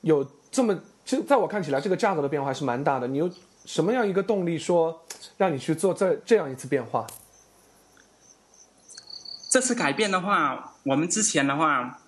[0.00, 0.80] 有这么，
[1.10, 3.08] 其实在我看起来，这个价格的变化还是蛮大的。
[3.08, 3.28] 你有
[3.64, 5.02] 什么样一个动力说
[5.38, 7.04] 让你去做这这样一次变化？
[9.50, 11.98] 这次改变的话，我们之前的话，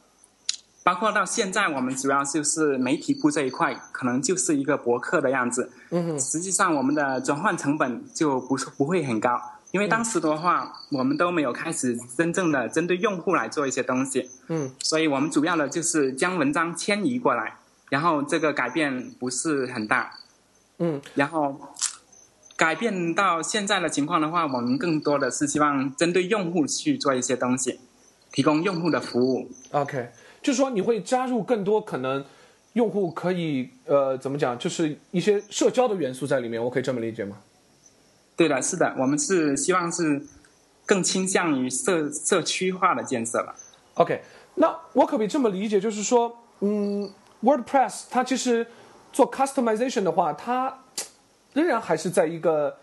[0.84, 5.72] 包括到现在，我们主要就是媒体部这一块，可能就是一个博客的样子。
[5.90, 9.36] 嗯，实际上，我们的转换成本就不是不会很高，
[9.72, 14.30] 因为当时的话，我们都没有开始真正的针对用户来做一些东西。
[14.46, 17.56] 嗯，所以我们主要的就是将文章迁移过来，
[17.92, 20.18] 然后这个改变不是很大。
[20.78, 21.54] 嗯，然后
[22.56, 27.78] 改变到现在的情况的话，我们更多的是希望针对用户去做一些东西，
[28.32, 29.50] 提供用户的服务。
[29.72, 30.08] OK，
[30.40, 32.24] 就是说你会加入更多可能
[32.72, 37.36] 用户可以呃怎么讲，就是一些社交的元素在里面，我可以这么理解吗？
[38.34, 40.26] 对的，是的，我们是希望是
[40.86, 43.54] 更倾向于社社区化的建设了。
[43.94, 44.22] OK，
[44.54, 47.12] 那我可不可以这么理解，就是说，嗯
[47.42, 48.66] ，WordPress 它其实
[49.12, 50.78] 做 customization 的话，它
[51.52, 52.76] 仍然还是在一个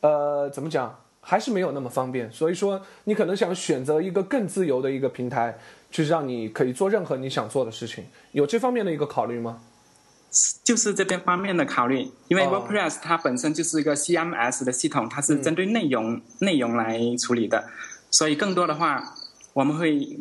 [0.00, 2.30] 呃怎么讲，还是没有那么方便。
[2.32, 5.58] 所以说，你可能想选择一个更自由的一个平台，
[5.90, 9.60] 去让你可以做任何你想做的事情，有这方面的一个考虑吗？
[10.62, 17.64] 就是这边方面的考虑，因为哦 WordPress 它本身就是一个 CMS 的系统，它是针对内容、内容来处理的，
[18.10, 19.14] 所以更多的话，
[19.54, 20.18] 我们会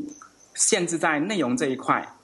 [0.54, 2.15] 限制在内容这一块，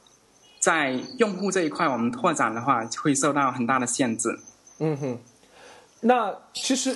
[0.62, 4.40] 在用户这一块，我们拓展的话会受到很大的限制。
[4.78, 5.20] 嗯哼，
[6.02, 6.96] 那其实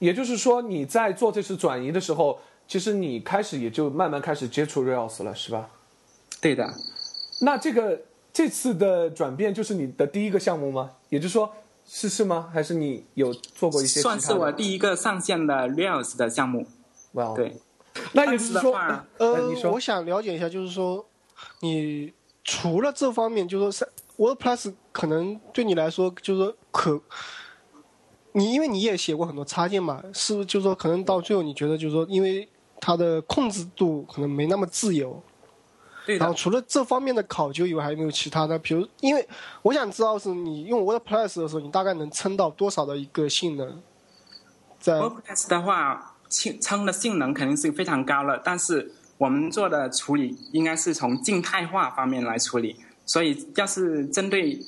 [0.00, 5.70] 也就是说，你在做这次转移的时候，其实你开始也就慢慢开始接触 Rails 了，是吧？
[6.40, 6.68] 对的，
[7.42, 8.00] 那这个
[8.32, 10.90] 这次的转变就是你的第一个项目吗？
[11.10, 11.52] 也就是说，
[11.86, 12.50] 是是吗？
[12.52, 14.00] 还是你有做过一些？
[14.00, 16.66] 算是我第一个上线的 Rails 的项目。
[17.12, 17.56] 哇哦，对，
[18.14, 18.76] 那也就是说，
[19.18, 21.04] 呃，你说我想了解一下，就是说，
[21.60, 22.12] 你
[22.50, 27.00] 除了这方面，就是说是 WordPress 可能对你来说，就是说可，
[28.32, 30.46] 你因为你也写过很多插件嘛，是不是？
[30.46, 32.48] 就是说，可能到最后你觉得，就是说，因为
[32.80, 35.22] 它的控制度可能没那么自由。
[36.04, 38.58] 对的，然后除了这方面的考究以外，还有没有其他的？
[38.58, 39.28] 比如，因为
[39.62, 43.80] 我想知道是你用 WordPress 的时候，你大概能撑到多少的一个性能？
[44.80, 54.58] 在 WordPress 的话，撑撑的性能肯定是非常高了，但是我们做的处理应该是从静态化方面来处理，所以要是针对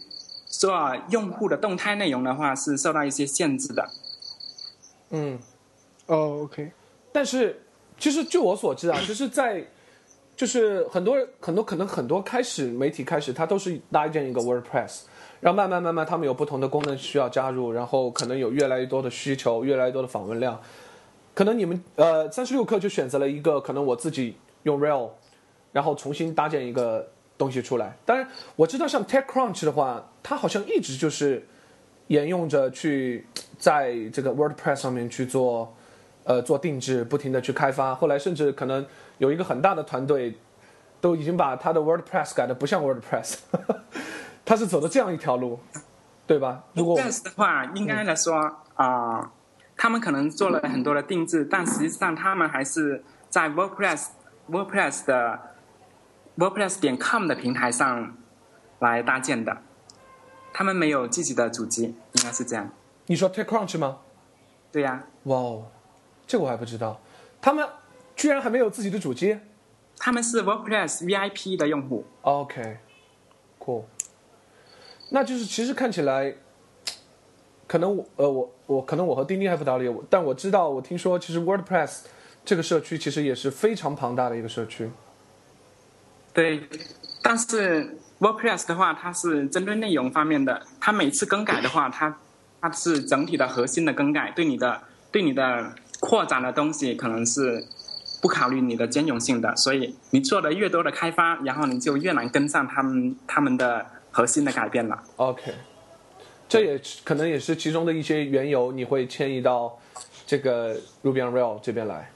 [0.47, 3.89] 做用户的动态内容的话，是受到一些限制的。
[5.09, 5.39] 嗯，
[6.05, 6.71] 哦，OK，
[7.11, 7.63] 但是
[7.99, 9.67] 其实据我所知啊， 就是在
[10.37, 15.05] 就是很多很多可能很多开始媒体开始，它都是搭建一个 WordPress，
[15.41, 20.61] 然后慢慢慢慢他们有不同的功能需要加入，然后可能有越来越多的需求，越来越多的访问量。
[21.35, 25.11] 可能你们呃三十六氪就选择了一个可能我自己用 r e a l
[25.72, 27.09] 然后重新搭建一个
[27.39, 27.97] 东西出来。
[28.05, 31.47] 当然我知道像 TechCrunch 的话，它好像一直就是
[32.09, 33.26] 沿用着去
[33.59, 35.72] 在这个 WordPress 上面去做
[36.24, 37.95] 呃做定制，不停的去开发。
[37.95, 38.85] 后来甚至可能
[39.18, 40.35] 有一个很大的团队
[41.01, 43.39] 都已经把它的 WordPress 改的不像 WordPress，
[44.45, 45.59] 它是走的这样一条路，
[46.26, 46.64] 对吧？
[46.74, 47.05] 如果的
[47.35, 48.35] 话，应该来说
[48.74, 49.33] 啊、
[49.83, 54.11] 他们可能做了很多的定制，但实际上他们还是在 WordPress
[54.49, 55.41] WordPress 的
[56.39, 58.16] WordPress 点 com 的平台上
[58.78, 59.59] 来搭建的，
[60.53, 62.70] 他们没有自己的主机，应该是这样。
[63.07, 63.99] 你说 TechCrunch 吗？
[64.70, 65.66] 对呀、哇哦，
[66.28, 67.01] 这个我还不知道，
[67.41, 67.68] 他们
[68.14, 69.41] 居然还没有自己的主机。
[69.99, 72.07] 他们是 WordPress VIP 的用户。
[72.20, 73.83] OK，cool。
[75.11, 76.37] 那就是其实看起来，
[77.73, 82.01] 可能我呃我我可能我和丁丁还不大了解，但我知道我听说其实 WordPress
[82.45, 84.91] 这个社区其实也是非常庞大的一个社区。
[86.35, 86.68] 对，
[87.23, 92.14] 但是 WordPress 的话，它是针对内容方面的，它每次更改的话，它
[92.61, 97.64] 它是整体的核心的更改，对你的对你的扩展的东西可能是
[98.20, 105.03] 不考虑你的兼容性的，所以你做的越多的开发，然后你就越难跟上他们他们的核心的改变了。
[105.16, 105.55] OK，
[106.53, 109.79] 这也可能也是其中的一些缘由，你会迁移到
[110.27, 112.11] 这个 Ruby on Rails 这边来。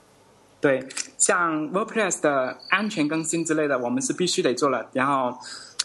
[0.61, 4.91] 对，像 WordPress 的安全更新之类的，我们是必须得做了。
[4.93, 5.35] 然后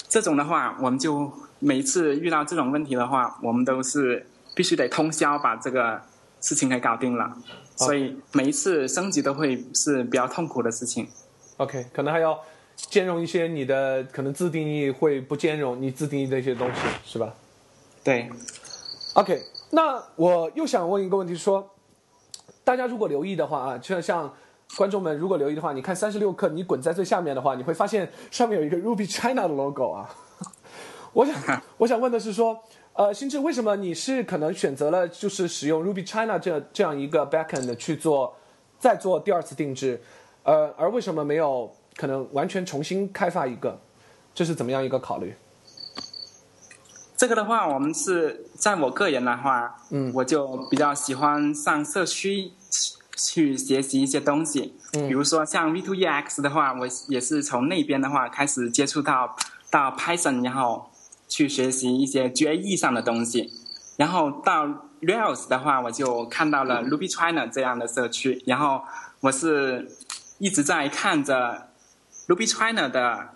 [0.10, 6.02] 这种的话，我们就每一次遇到这种问题的话，我们都是必须得通宵把这个
[6.41, 7.32] 事情给搞定了。
[7.78, 11.08] 所以每一次升级都会是比较痛苦的事情。
[11.56, 12.38] OK，可能还要
[12.76, 17.34] 兼容一些你的可能自定义会不兼容你自定义的一些东西，是吧
[18.04, 18.30] 对
[19.14, 21.70] ，？OK，那我又想问一个问题说，
[22.64, 24.34] 大家如果留意的话啊，就像
[24.76, 30.10] 观众们如果留意的话，你看三十六课，你滚在最下面的话，你会发现上面有一个 Ruby China 的 logo 啊。
[31.14, 31.36] 我想
[31.78, 32.60] 我想问的是说，
[32.93, 38.34] 呃，新智为什么你是可能选择了就是使用 Ruby China 这这样一个 backend 去做，
[38.80, 40.02] 再做第二次定制，
[40.43, 43.78] 呃，而为什么没有可能完全重新开发一个？
[44.34, 45.36] 这是怎么样一个考虑？
[47.22, 50.11] 这个的话，我们是在我个人的话，嗯。
[50.15, 52.51] 我就比较喜欢上社区
[53.15, 55.07] 去学习一些东西，嗯。
[55.07, 59.36] 比如说像 V2EX 的话，我也是从那边的话开始接触到
[59.69, 60.89] 到 Python，然后
[61.28, 63.53] 去学习一些 GAE 上的东西，
[63.97, 64.65] 然后到
[65.01, 68.82] Rails 的话，我就看到了 Ruby China 这样的社区，然后
[69.19, 69.91] 我是
[70.39, 71.67] 一直在看着
[72.28, 73.30] Ruby China 的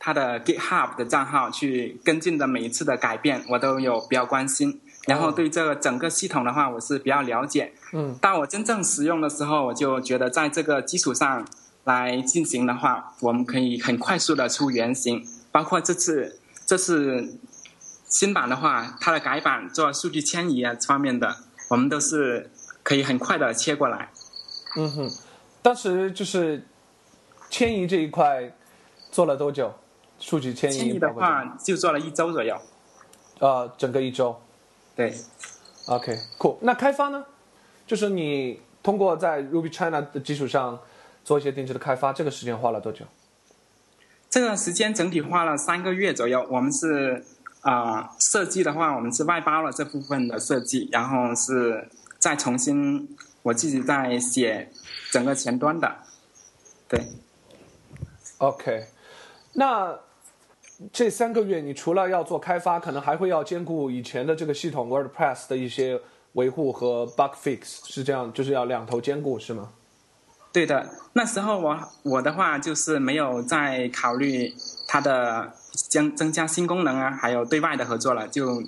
[0.00, 4.80] 他的 GitHub 的账号去跟进的每一次的改变，我都有比较关心。
[5.06, 7.72] 然后对这个整个系统的话，我是比较了解。
[7.92, 11.46] 嗯，当我真正使用的时候，我就觉得在这个基础上
[11.84, 15.22] 来进行的话，我们可以很快速的出原型。
[15.52, 17.38] 包括这次这次
[18.06, 21.36] 新版的话，它的改版做数据迁移啊方面的，
[21.68, 22.50] 我们都是
[22.82, 24.10] 可以很快的切过来。
[24.76, 25.10] 嗯哼，
[25.60, 26.66] 当时就是
[27.50, 28.52] 迁移这一块
[29.10, 29.74] 做了多久？
[30.20, 32.56] 数据迁移迁移的话，就做了一周左右。
[33.40, 34.40] 呃，整个一周。
[34.94, 35.12] 对
[35.86, 36.58] ，OK，cool。
[36.60, 37.24] 那开发呢？
[37.86, 40.78] 就是你通过在 Ruby China 的基础上
[41.24, 43.04] 做一些定制的开发，这个时间花了多久？
[44.28, 46.46] 这个时间整体花了三个月左右。
[46.50, 47.24] 我们是
[47.62, 54.70] 啊、呃设计的话，我们是外包了这部分的设计，然后是再重新我自己在写
[55.10, 55.96] 整个前端的。
[56.88, 57.06] 对
[58.38, 58.86] ，OK，
[59.54, 59.98] 那
[60.92, 66.00] 这三个月你除了要做开发，可能还会要兼顾以前的这个系统 WordPress 的一些
[66.32, 69.70] 维护和 bug fix，是这样，就是要两头兼顾，是吗？
[70.52, 70.88] 对的。
[71.12, 74.54] 那时候我我的话就是没有在考虑
[74.88, 75.52] 它的
[75.90, 78.62] 将增加新功能啊，还有对外的合作了，就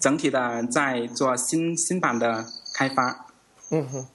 [0.00, 2.44] 整体的在做新新版的
[2.74, 3.26] 开发。
[3.70, 4.06] 嗯哼，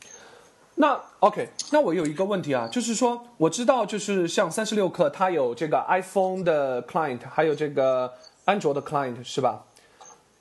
[0.75, 8.11] 那 OK，那我有一个问题啊，就是说我知道，就是像三十六氪，它有这个 iPhone 的 client，还有这个
[8.45, 9.63] 安卓的 client，是吧？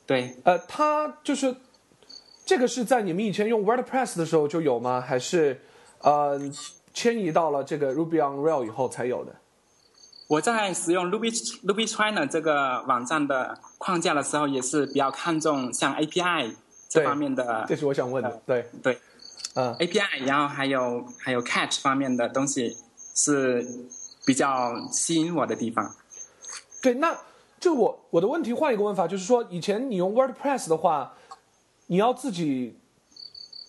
[0.07, 1.55] 对，呃，它就是
[2.45, 5.01] 这个是在你们以前用 WordPress 的时候就有吗？
[5.01, 5.61] 还是
[6.01, 6.41] 呃
[6.93, 9.33] 迁移到了这个 Ruby on Rails 以后才有的？
[10.29, 11.31] 我在使用 Ruby
[11.67, 16.55] Ruby China 这个网站的框架的时候，也是比较看重像 API
[16.89, 18.43] 这方面的这是我想问的。
[18.47, 18.99] 对，对
[19.55, 22.77] 嗯 API，然后还有还有 Catch 方面的东西
[23.15, 23.67] 是
[24.25, 25.95] 比较吸引我的地方。
[26.81, 27.19] 对，那
[27.61, 31.15] 就我我的问题换一个问法，就是说以前你用 WordPress 的话，
[31.87, 32.79] 你要自己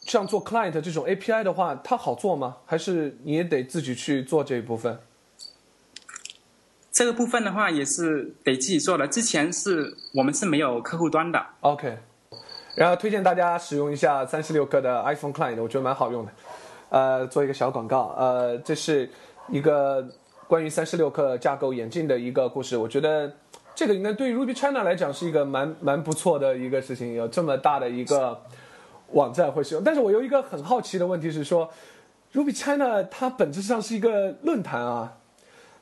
[0.01, 2.57] 像做 client 这种 API 的话，它好做吗？
[2.65, 4.99] 还是你也得自己去做这一部分？
[6.91, 9.07] 这个部分的话也是得自己做的。
[9.07, 11.97] 之前是我们是没有客户端的，OK，
[12.76, 16.32] 然后推荐大家使用一下三十六克的 iPhone Client，我觉得蛮好用的。
[16.89, 19.09] 呃，做一个小广告，呃，这是
[19.49, 20.07] 一个
[20.47, 22.78] 关于三十六克架构眼镜的一个故事。
[22.78, 23.32] 我觉得
[23.76, 28.39] 这个应该对于 Ruby China 来讲是一个蛮蛮不错的一个事情，有这么大的一个
[29.11, 29.84] 网站会使用。
[29.84, 31.69] 但是我有一个很好奇的问题是说
[32.34, 35.13] ，Ruby China 它本质上是一个论坛啊。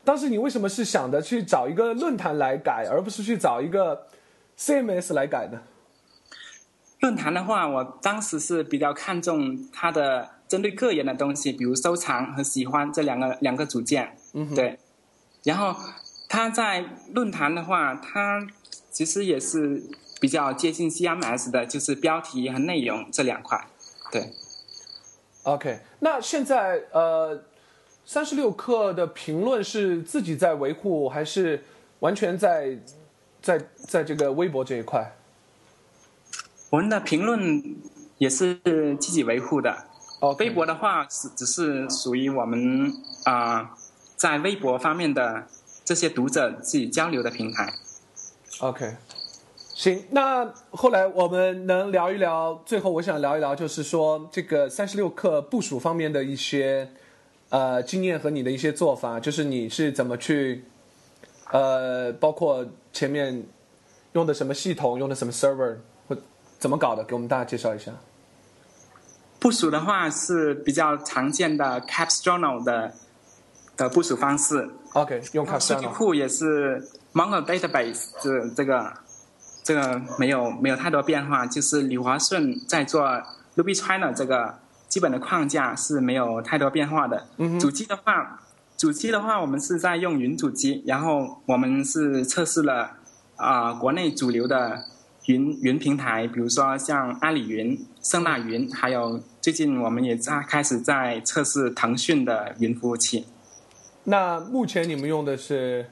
[0.04, 4.08] 当时你为什么是想着去找一个论坛来改，而不是去找一个
[4.58, 5.62] CMS 来改呢？
[7.02, 14.16] 论坛的话，我当时是比较看重它的针对个人的东西，比如收藏和喜欢这两个两个组件。
[14.34, 14.80] 嗯对。
[15.44, 15.76] 然后
[16.30, 18.48] 它在论坛的话，它
[18.92, 19.82] 其实也是
[20.20, 23.68] 比较接近 CMS 的，就是标题和内容这两块。
[24.12, 24.32] 对
[25.44, 27.44] ，OK，那现在呃，
[28.06, 31.64] 三十六氪的评论是自己在维护，还是
[32.02, 32.78] 完全在
[33.42, 35.12] 在在这个微博这一块。
[36.72, 37.76] 我们的评论
[38.18, 38.56] 也是
[38.96, 39.76] 自己维护的。
[40.22, 42.94] 哦，微博的话是只是属于我们
[43.26, 43.76] 啊、
[44.16, 45.46] 在微博方面的
[45.84, 47.74] 这些读者自己交流的平台。
[48.60, 48.96] OK，
[49.74, 56.90] 行，那后来我们能聊一聊，最后我想聊一聊，就是说这个三十六氪部署方面的一些
[57.50, 60.64] 呃经验和你的一些做法，就是你是怎么去
[61.52, 63.44] 呃，包括前面
[64.14, 66.01] 用的什么系统，用的什么 server 或
[66.62, 67.92] 怎么搞的，给我们大家介绍一下。
[69.40, 72.94] 部署的话是比较常见的 Capstone 的
[73.76, 75.88] 的部署方式，OK，用然后数据。
[75.88, 78.94] 库也是 Mongo Database 这这个
[79.64, 83.02] 这个没有没有太多变化，就是李华顺在做
[83.56, 87.26] Ruby China 这个基本的框架是没有太多变化的。
[87.38, 88.40] 嗯主机的话，
[88.78, 92.92] 主机的话我们是在用云主机，然后我们是测试了
[93.38, 94.86] 啊、国内主流的
[95.26, 103.28] 云云平台，比如说像阿里云、盛大云，还有最近我们也在开始在测试腾讯的云服务器。
[104.06, 105.92] 那目前你们用的是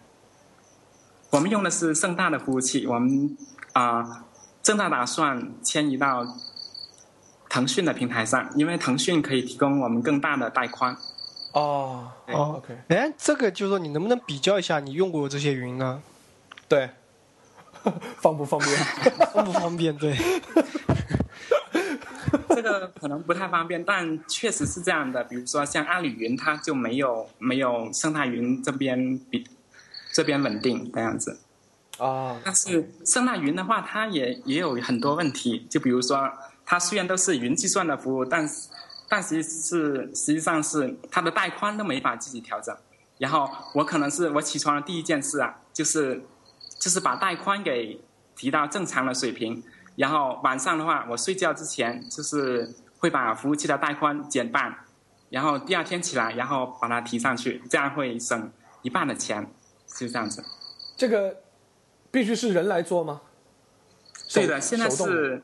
[1.30, 3.38] 我们用的是盛大的服务器，我们
[3.74, 4.26] 啊、
[4.64, 6.26] 正在打算迁移到
[7.48, 10.98] 腾讯的平台上，因为腾讯可以提供我们更大的带宽。
[11.54, 16.02] 哦哦 OK，哎，这个就是说你能不能比较一下你用过的这些云呢？
[16.68, 16.90] 对，
[18.22, 18.78] 方不方便？
[19.34, 19.96] 方不方便？
[19.98, 20.16] 对，
[22.50, 25.24] 这个可能不太方便，但确实是这样的。
[25.24, 29.48] 比如说像阿里云，它就没有没有生态云这边比
[30.12, 31.40] 这边稳定这样子。
[31.98, 36.32] 啊，但是生态云的话，它也也有很多问题，就比如说，
[36.66, 38.70] 它虽然都是云计算的服务，但是
[39.10, 42.76] 但实际是实际上是它的带宽都没法自己调整。
[43.18, 46.22] 然后我可能是我起床的第一件事啊，就是
[46.80, 48.00] 就是把带宽给
[48.36, 49.62] 提到正常的水平，
[49.98, 54.74] 然后晚上的话，我睡觉之前就是会把服务器的带宽减半，
[55.30, 58.52] 然后第二天起来，然后把它提上去，这样会省
[58.82, 59.46] 一半的钱，
[59.88, 60.44] 就这样子。
[60.96, 61.38] 这个
[62.10, 63.22] 必须是人来做吗？
[64.28, 65.44] 手对的，现在是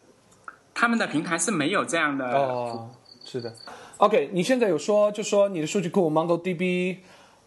[0.74, 2.26] 他们的平台是没有这样的。
[2.32, 2.90] 哦，
[3.26, 3.54] 是的。
[3.98, 6.98] OK，你现在有说，就说你的数据库 MongoDB，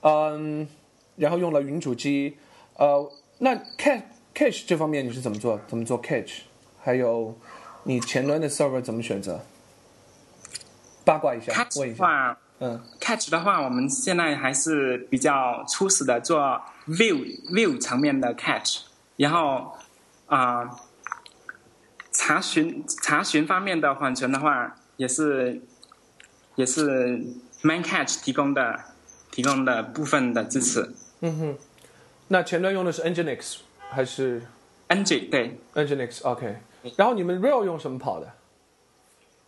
[0.00, 0.66] 嗯，
[1.16, 2.38] 然后用了云主机，
[2.76, 4.02] 呃，那 cache
[4.34, 5.60] cache 这方面你是怎么做？
[5.66, 6.40] 怎么做 cache？
[6.82, 7.36] 还有
[7.84, 9.40] 你前端的 server 怎么选择？
[11.04, 11.98] 八卦一下，Catch 问一下。
[11.98, 18.80] 的话嗯，Catch 的话，我们现在还是比较初始的做 View View 层面的 Catch，
[19.16, 19.76] 然后
[20.26, 20.68] 啊、
[22.12, 25.62] 查询查询方面的缓存的话，也是
[26.56, 27.24] 也是
[27.62, 28.80] Main Catch 提供的
[29.30, 30.92] 提供的部分的支持。
[31.20, 31.58] 嗯哼，
[32.28, 33.58] 那前端用的是 Nginx
[33.90, 34.42] 还是
[34.88, 36.56] NG 对 Nginx？OK，、
[36.96, 38.30] 然后你们 Rail 用什么跑的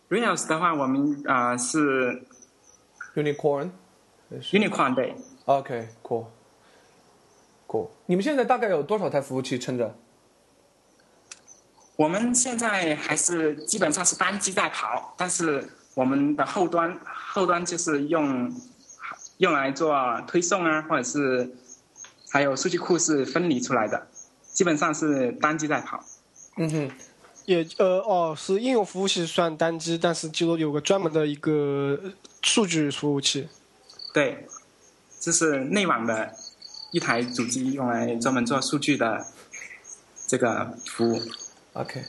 [0.09, 2.23] Rails 的话，我们啊、是
[3.15, 3.69] ？Unicorn？
[4.41, 5.15] 是 Unicorn 对。
[5.45, 7.87] OK，cool，cool。
[8.07, 9.95] 你们现在大概有多少台服务器撑着？
[11.95, 18.51] 我们现在还是基本上是单机在跑，但是我们的后端后端就是用
[19.37, 19.93] 用来做
[20.27, 21.55] 推送啊，或者是
[22.31, 24.07] 还有数据库是分离出来的，
[24.53, 26.03] 基本上是单机在跑。
[26.57, 26.91] 嗯哼，
[27.45, 32.11] 也呃哦，是应用服务器算单机，但是就有个专门的一个呃
[32.41, 33.49] 数据服务器。
[34.13, 34.47] 对，
[35.19, 36.33] 这是内网的
[36.91, 39.25] 一台主机用来专门做数据的
[40.27, 41.21] 这个服务。
[41.73, 42.03] OK，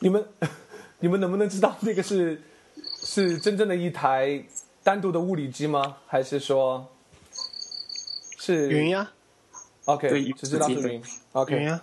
[0.00, 0.24] 你们
[1.00, 2.42] 你们能不能知道那个是
[3.02, 4.44] 是真正的一台
[4.82, 5.96] 单独的物理机吗？
[6.06, 6.90] 还是说
[8.38, 9.12] 是云呀，
[9.84, 11.02] ？OK，对只知道是自己云。
[11.32, 11.78] OK，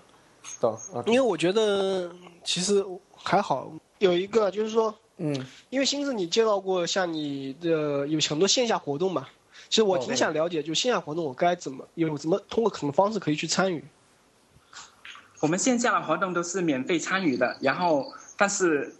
[1.05, 2.11] 因为我觉得
[2.43, 9.27] 其实还好，有一个就是说，嗯因为星子你介绍过，像你的有很多线下活动嘛，
[9.69, 13.83] 其实我哦挺想了解，就线下活动我该怎么有怎么通过什么方式可以去参与？
[15.41, 18.93] 我们线下的活动都是免费参与的，然后但是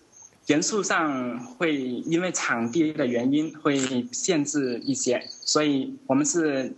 [0.46, 3.78] 人数上会因为场地的原因会
[4.12, 6.74] 限制一些，所以我们是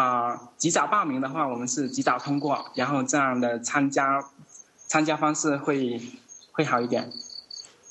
[0.00, 4.24] 啊、及早报名的话，我们是及早通过，然后这样的参加
[4.86, 6.00] 参加方式会
[6.52, 7.12] 会好一点。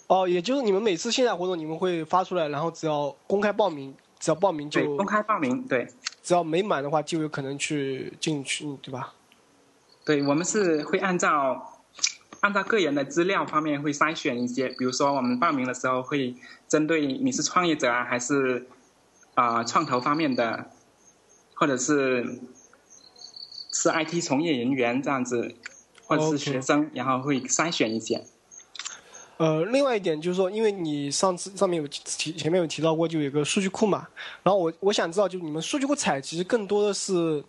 [0.07, 5.87] 哦，也就是你们每次线下活动你们会发出来，然后只要公开报名，只要报名对，就公开报名，对
[6.23, 9.13] 只要没满的话，就有可能去进去，对吧？
[10.03, 11.81] 对，我们是会按照
[12.39, 16.35] 按照个人的资料方面会筛选一些，比如说我们报名的时候会
[16.67, 18.67] 针对你是创业者啊，还是
[19.35, 20.71] 啊、创投方面的，
[21.59, 22.39] 或者是
[23.73, 25.53] 是 IT 从业人员这样子，
[26.05, 28.23] 或者是学生然后会筛选一些。
[29.35, 34.07] 呃，另外一点就是说，因为你上次上面有提前面有提到过，就有个数据库嘛，
[34.41, 37.43] 然后我我想知道，就你们数据库采集更多的是，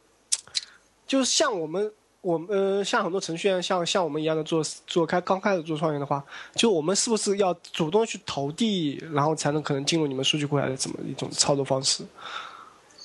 [1.06, 6.24] 就是像我们我们呃像很多程序员像像我们一样的做做开刚开始做创业的话，
[6.56, 12.02] 就我们是不是要主动去投递，然后才能可能进入你们数据库，还是怎么一种操作方式？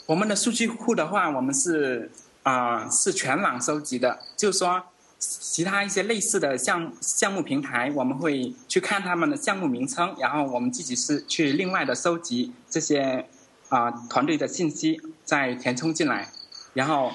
[0.05, 2.11] 我们的数据库的话，我们是
[2.43, 4.83] 啊、呃是全网收集的，就是说
[5.17, 13.25] 其他一些类似的项项目平台，我们会去看他们的项目名称，然后我们自己是去另外的收集这些
[13.69, 16.31] 啊、团队的信息，再填充进来，
[16.75, 17.11] 然后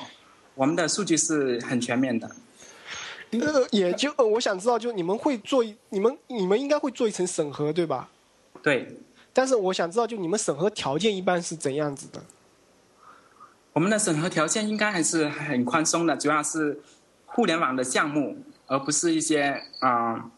[0.56, 2.28] 我们的数据是很全面的。
[3.30, 8.10] 呃，也就呃我想知道，就你们会做一你们你们应该会做一层审核，对吧？
[8.60, 8.98] 对，
[9.32, 12.20] 但是我想知道，就你们审核条件一般是怎样子的？
[13.72, 16.80] 我们的审核条件应该还是很宽松的，主要是
[17.26, 20.30] 互联网的项目，而不是一些啊、呃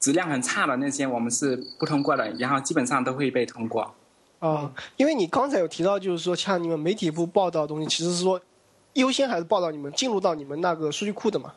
[0.00, 3.94] 质量很差的那些，我们是不通过的，然后基本上都会被通过。
[4.40, 8.38] 哦，因为你刚才有提到，就是说像你们媒体部报道的东西，其实是说
[8.92, 11.54] 优先还是报道你们进入到你们那个数据库的嘛？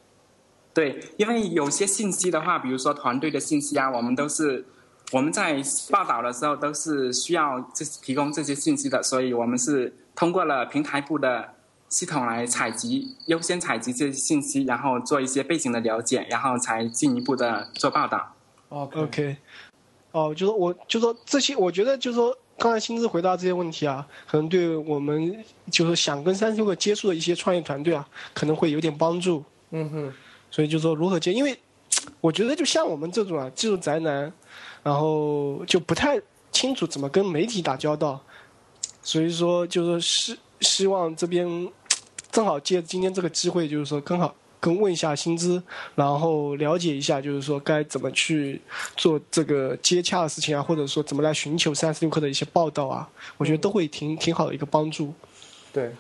[0.74, 4.64] 对，因为有些信息的话，比如说团队的信息啊，我们都是
[5.12, 11.54] 我们在报道的时候都是需要这提供这些信息的，所以我们是通过了平台部的
[11.88, 18.34] 系统来采集，优先采集这些信息，然后做一些背景的了解，然后才进一步的做报道。
[18.68, 19.38] OK，, OK，
[20.12, 25.42] 哦，就是我就说这些，我觉得就说刚才薪资回答这些问题啊，可能对我们
[25.72, 29.42] 就是想跟三十六个接触的一些创业团队啊，可能会有点帮助。
[29.72, 30.14] 嗯哼，
[30.52, 31.58] 所以就说如何接，因为
[32.20, 34.32] 我觉得就像我们这种啊技术宅男，
[34.88, 36.18] 然后就不太
[36.50, 38.18] 清楚怎么跟媒体打交道，
[39.04, 41.46] 所以说就是希希望这边
[42.32, 45.62] 正好借今天这个机会，就是说更好跟问一下薪资，
[45.96, 48.62] 然后了解一下，就是说该怎么去
[48.96, 55.14] 做这个接洽的事情啊，或者说怎么来寻求三十六氪的一些报道啊，我觉得都会挺挺好的一个帮助。
[55.74, 55.92] 对，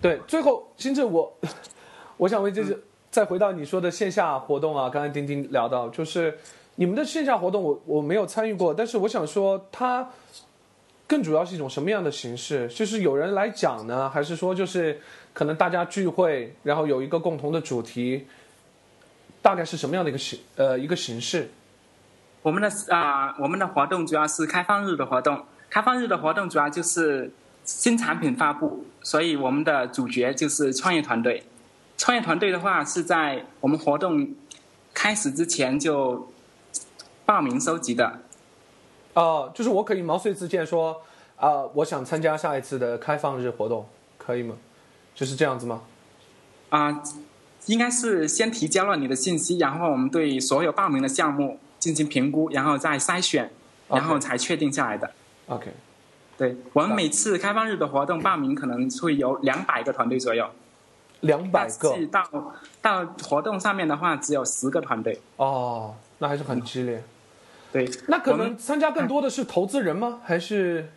[0.00, 1.30] 对，最后甚至我
[2.16, 6.38] 我想问，就是再回到你说的线下活动啊，刚才丁丁聊到，就是
[6.80, 10.08] 你们的线下活动我我没有参与过，但是我想说它
[11.08, 12.68] 更主要是一种什么样的形式？
[12.68, 15.00] 就是有人来讲呢，还是说就是
[15.32, 18.28] 可能大家聚会，然后有一个共同的主题，
[19.42, 21.50] 大概是什么样的一个形呃一个形式？
[22.42, 25.44] 我们的啊、我们的活动主要是开放日的活动。
[25.68, 27.28] 开放日的活动主要就是
[27.64, 31.42] 新产品发布，所以我们的主角就是创业团队。
[31.96, 34.32] 创业团队的话是在我们活动
[34.94, 36.30] 开始之前就
[37.28, 38.20] 报名收集的。
[39.12, 41.02] 哦、就是我可以毛遂自荐说
[41.36, 44.56] 啊、我想参加下一次的开放日活动，可以吗？
[45.14, 45.82] 就是这样子吗？
[46.70, 47.02] 啊、
[47.66, 53.50] 应该是先提交了你的信息，然后我们对所有报名的项目进行评估，然后再筛选，
[53.88, 55.10] 然后才确定下来的。
[55.48, 55.70] OK，
[56.38, 60.48] 对我们每次开放日的活动报名可能会有两百个团队左右，
[61.20, 62.24] 两百个到
[62.80, 65.20] 到活动上面的话只有十个团队。
[65.36, 67.04] 哦，那还是很激烈。
[67.72, 70.20] 对，那可能参加更多的是投资人吗？
[70.24, 70.90] 还是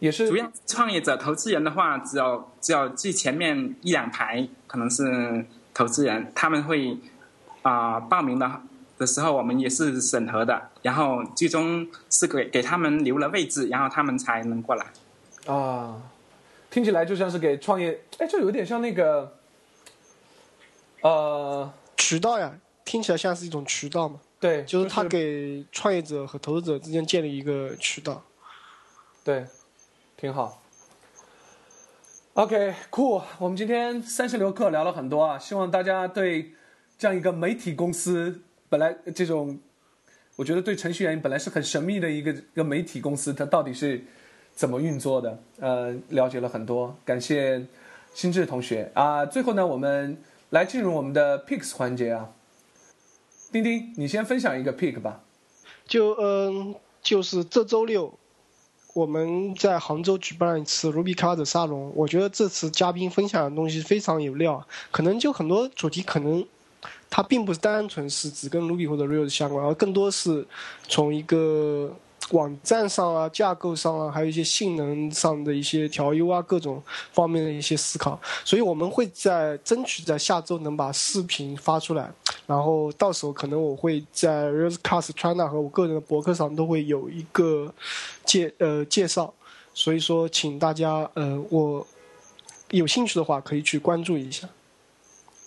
[0.00, 6.98] 也是主要创业者、投资人的话，只有只有最前面一两排可能是投资人，他们会
[7.62, 8.60] 啊、报名的
[8.98, 14.86] 的时候，我们也是审核的，然后最终是给给他们留了位置，然后他们才能过来。
[15.46, 16.02] 啊？
[16.70, 19.32] 听起来就像是给创业，哎，这有点像那个，
[21.00, 22.52] 呃，渠道呀，
[22.84, 24.20] 听起来像是一种渠道嘛。
[24.40, 28.22] 对，就是他给创业者和投资者之间建立一个渠道。
[29.24, 29.44] 对，
[30.16, 30.62] 挺好。
[32.34, 33.20] OK，酷。
[33.38, 36.52] 我们今天三十六课聊了很多啊，希望大家对
[36.96, 39.58] 这样一个媒体公司，本来这种，
[40.36, 44.00] 我觉得对程序员本来是很神秘的一个一个媒体公司，它到底是
[44.54, 45.42] 怎么运作的？
[45.58, 47.66] 呃，了解了很多，感谢
[48.14, 49.26] 心智同学啊。
[49.26, 50.16] 最后呢，我们
[50.50, 52.32] 来进入我们的 Picks 环节啊。
[53.50, 55.20] 丁丁，你先分享一个 pick 吧。
[55.86, 58.12] 就嗯，就是这周六，
[58.94, 61.90] 我们在杭州举办了一次 Ruby Card 沙龙。
[61.94, 66.46] 我觉得这次嘉宾分享的东西非常有料，可能就很多主题可能
[67.08, 70.46] 它并不是单纯是只跟 Ruby 或者 Rails 相关，而更多是
[70.86, 71.96] 从一个
[72.30, 78.20] 网站上啊、架构上啊，还有一些性能上的一些调优啊，各种方面的一些思考。
[78.44, 82.10] 所以我们会在争取在下周能把视频发出来，
[82.46, 87.72] 然后到时候可能我会在 RealCast China 和我个人的博客上都会有一个
[88.24, 89.32] 介呃介绍。
[89.74, 91.86] 所以说，请大家呃，我
[92.70, 94.48] 有兴趣的话，可以去关注一下。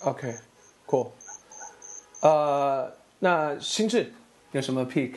[0.00, 1.08] OK，cool。
[2.20, 4.10] 呃，那新智
[4.52, 5.16] 有什么 pick？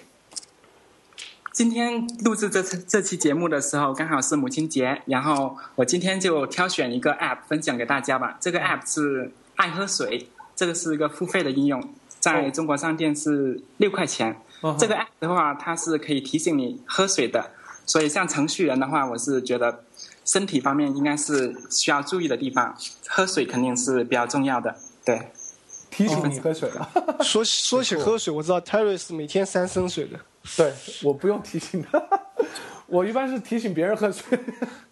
[1.56, 8.38] 今天录制这次这期节目的时候，刚好是母亲节，然后我今天就挑选一个 App 分享给大家吧。
[8.42, 11.82] 这个 App 是爱喝水，这个是一个付费的应用，
[12.20, 14.36] 在中国商店是六块钱。
[14.60, 17.52] 哦这个 App 的话，它是可以提醒你喝水的，
[17.86, 19.86] 所以像程序员的话，我是觉得
[20.26, 22.76] 身体方面应该是需要注意的地方，
[23.08, 24.76] 喝水肯定是比较重要的。
[25.06, 25.32] 对，
[25.90, 26.90] 提醒你喝水了。
[27.22, 30.20] 说说起喝水，我知道 Terry 是每天三升水的。
[30.58, 30.74] 对，
[31.04, 32.02] 我不用提醒他，
[32.88, 34.38] 我一般是提醒别人喝水，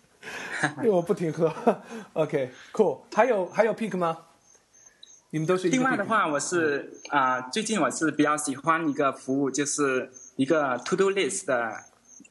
[0.78, 1.54] 因为我不停喝。
[2.14, 4.18] OK，cool、还有还有 pick 吗？
[5.30, 11.76] 你们都是另外的话，我是啊、最近我是比较喜欢一个服务，就是一个 To Do List 的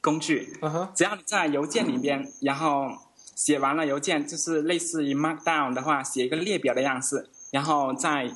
[0.01, 0.57] 工具。
[0.95, 2.91] 只要你在邮件里边，然后
[3.35, 8.31] 写完了邮件，就是类似于 Markdown 的话，写一个列表的样式，然后在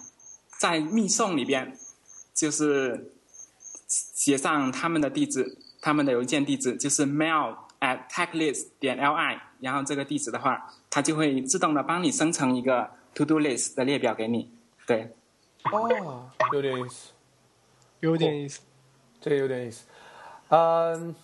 [0.58, 1.76] 在密送里边，
[2.34, 3.12] 就是
[3.86, 14.50] 写上他们的地址，他们的邮件地址就是 mail at techlist 点 li，然后这个地址的话，它就会自动的帮你生成一个 To Do List 的列表给你。
[14.86, 15.14] 对，
[15.72, 17.12] 哦，有点意思，
[18.00, 18.60] 有点意思。
[19.20, 19.84] 这个有点意思。
[20.48, 21.14] 嗯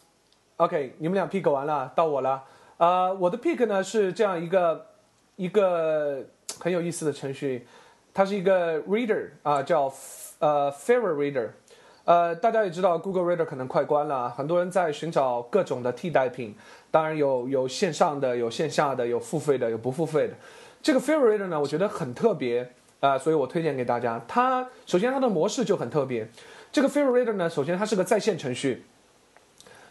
[0.57, 2.43] ，OK，你们俩 pick 完了，到我了。
[2.77, 4.87] 呃，我的 pick 呢是这样一个
[5.37, 6.25] 一个
[6.59, 7.67] 很有意思的程序，
[8.13, 9.93] 它是一个 reader 啊、叫
[10.39, 11.51] 呃 Favorite Reader。
[12.05, 16.55] 呃，大家也知道，Google Reader 可能快关了，很多人在寻找各种的替代品，
[16.91, 20.35] 当然有有线上的，有线下的，有付费的，有不付费的。
[20.83, 24.21] 这个 Fairy Reader 呢，我觉得很特别啊、所以我推荐给大家。
[24.27, 26.29] 它首先它的模式就很特别，
[26.73, 28.85] 这个 Fairy Reader 呢，首先它是个在线程序，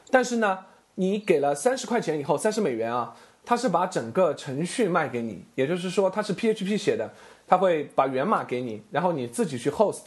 [0.10, 0.60] 但是呢，
[0.96, 7.10] 你给了三十块钱以后，三十美元啊，它是把整个程序卖给你，也就是说它是 PHP 写的，
[7.48, 10.02] 它会把源码给你，然后你自己去 host，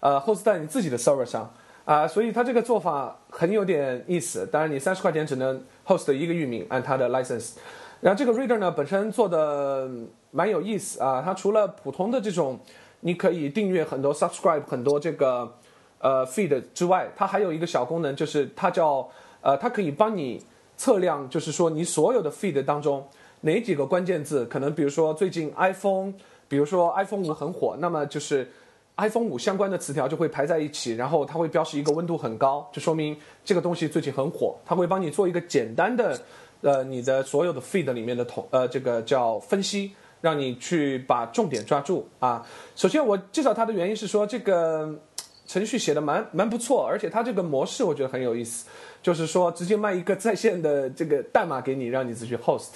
[0.00, 1.52] 呃，host 在你自己的 server 上
[1.84, 4.44] 啊、所以它这个做法很有点意思。
[4.46, 7.52] 当然，你三十块钱只能 host 一个域名，按它的 license。
[8.00, 9.88] 然后这个 reader 呢，本身做的
[10.32, 12.58] 蛮有意思啊，它除了普通的这种，
[13.00, 15.54] 你可以订阅很多 subscribe 很多这个
[16.00, 19.08] 呃 feed 之外，它还有一个小功能，就是它叫
[19.40, 20.42] 呃，它可以帮你
[20.76, 23.06] 测量，就是说你所有的 feed 当中
[23.42, 26.12] 哪几个关键字，可能比如说最近 iPhone，
[26.48, 28.50] 比如说 iPhone 五很火，那么就是
[28.96, 34.56] iPhone 五相关的词条就会排在一起，然后它会标示一个温度很高，就说明这个东西最近很火。
[34.64, 36.18] 它会帮你做一个简单的，
[36.62, 39.92] 呃，你的所有的 feed 里面的同，呃，这个叫分析，
[40.22, 42.46] 让你去把重点抓住啊。
[42.74, 44.98] 首先我介绍它的原因是说这个
[45.46, 48.66] 程序写的蛮蛮不错，而且它这个模式我觉得很有意思，
[49.02, 52.70] 就是说直接卖一个在线的这个代码给你，让你自己 host。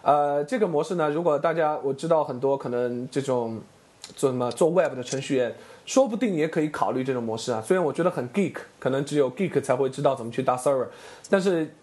[0.00, 3.60] 呃，这个模式呢，如果大家我知道很多可能这种
[4.14, 5.54] 做什么做 web 的程序员，
[5.84, 7.60] 说不定也可以考虑这种模式啊。
[7.60, 10.86] 虽然我觉得很 geek，可能只有 geek 才会知道怎么去搭 server，
[11.28, 11.74] 但是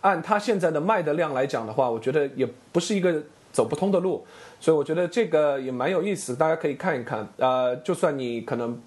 [0.00, 4.24] 按他现在的卖的量来讲的话，我觉得也不是一个走不通的路。
[4.58, 7.26] 所以我觉得这个也蛮有意思，大家可以看一看。
[7.38, 8.78] 呃，就算你可能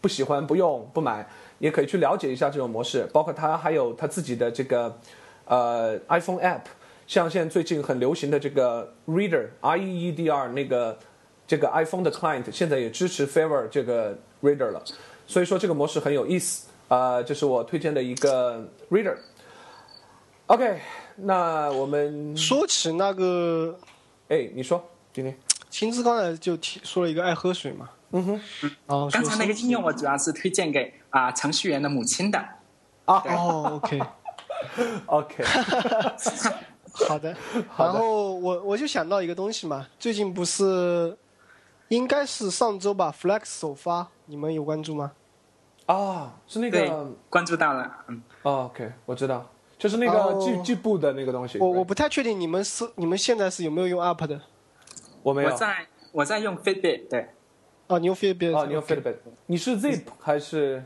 [0.00, 1.24] 不喜欢、不用、不买，
[1.60, 3.08] 也可以去了解一下这种模式。
[3.12, 4.98] 包括它还有它自己的这个
[5.44, 6.62] 呃 iPhone app，
[7.06, 10.98] 像现在最近很流行的这个 Reader R E E D R 那个
[11.50, 14.80] 这个 iPhone 的 client 现在也支持 Favor 这个 Reader 了，
[15.26, 16.68] 所以说这个模式很有意思。
[16.86, 19.16] 啊，这是我推荐的一个 Reader。
[20.46, 20.80] OK，
[21.16, 23.76] 那我们说起那个，
[24.28, 24.80] 哎，你说，
[25.12, 25.36] 今天
[25.68, 28.40] 青之刚才就提说了一个爱喝水嘛，嗯哼，
[28.86, 32.38] 哦，刚才那个说应用我主要是推荐给啊、程序员的母亲的。
[33.06, 35.42] 啊哦，OK，，OK，
[37.08, 37.34] 好的。
[37.66, 41.16] 好的然后我我就想到一个东西嘛，最近不是
[41.90, 45.10] 应该是上周吧，Flex 首发，你们有关注吗？
[45.86, 49.44] 啊，是那个，关注到了，嗯，哦，OK，我知道，
[49.76, 51.58] 就是那个哦计计步的那个东西。
[51.58, 54.40] 我我不太确定你们是你们现在是有没有用 App 的？
[55.24, 55.56] 我没有我。
[55.56, 57.28] 在我在用 Fitbit，对，
[57.88, 58.56] 哦，你用 Fitbit？
[58.56, 59.16] 哦，你用 Fitbit，
[59.46, 60.84] 你是 Zip 还是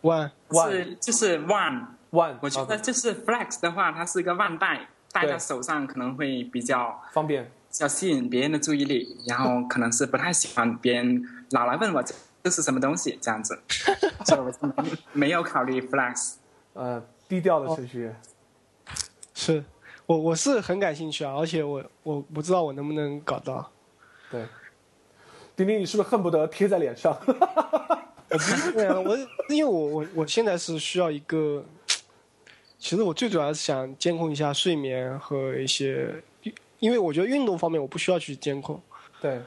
[0.00, 1.88] One？One 是就是 One。
[2.12, 2.36] One？
[2.40, 7.50] 我觉得就是 Flex 的话，它是一个腕带，戴在手上可能会比较方便。
[7.70, 12.14] 比较吸引别人的注意力，然后可能是不太喜欢别人老来问我这
[12.44, 13.58] 这是什么东西这样子，
[14.24, 16.34] 所以没没有考虑 Flex。
[16.74, 18.16] 呃，低调的程序员。
[19.34, 19.64] 是
[20.06, 23.70] 我我是很感兴趣啊，而且我我不知道我能不能搞到。
[24.30, 24.44] 对，
[25.54, 27.16] 丁丁，你是不是恨不得贴在脸上？
[28.74, 29.16] 对啊，我
[29.48, 31.64] 因为我我我现在是需要一个，
[32.78, 36.22] 其实我最主要是想监控一下睡眠和一些
[36.78, 38.80] 因为我觉得运动方面我不需要去监控。
[39.20, 39.40] 对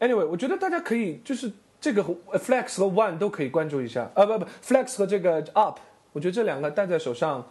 [0.00, 1.50] ，anyway，我觉得大家可以就是
[1.80, 5.78] 这个 Flex 和 One 都可以关注一下，啊不不，Flex 和这个 Up，
[6.12, 7.50] 我觉得这两个戴在手上，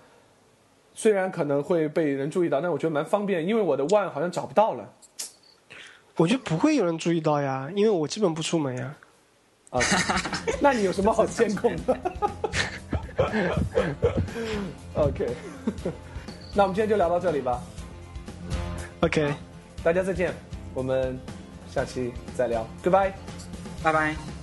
[0.93, 4.93] 虽然可能会被人注意到，但我觉得蛮方便，因为我的 One 好像找不到了。
[6.17, 8.95] 我觉得不会有人注意到呀，因为我基本不出门呀。
[9.70, 9.80] 啊，
[10.61, 11.97] 那你有什么好监控的
[14.95, 15.28] ？OK，
[16.55, 17.61] 那我们今天就聊到这里吧。
[19.01, 19.33] OK，
[19.83, 20.33] 大家再见，
[20.73, 21.17] 我们
[21.73, 23.13] 下期再聊，Goodbye。
[23.81, 24.38] 拜拜。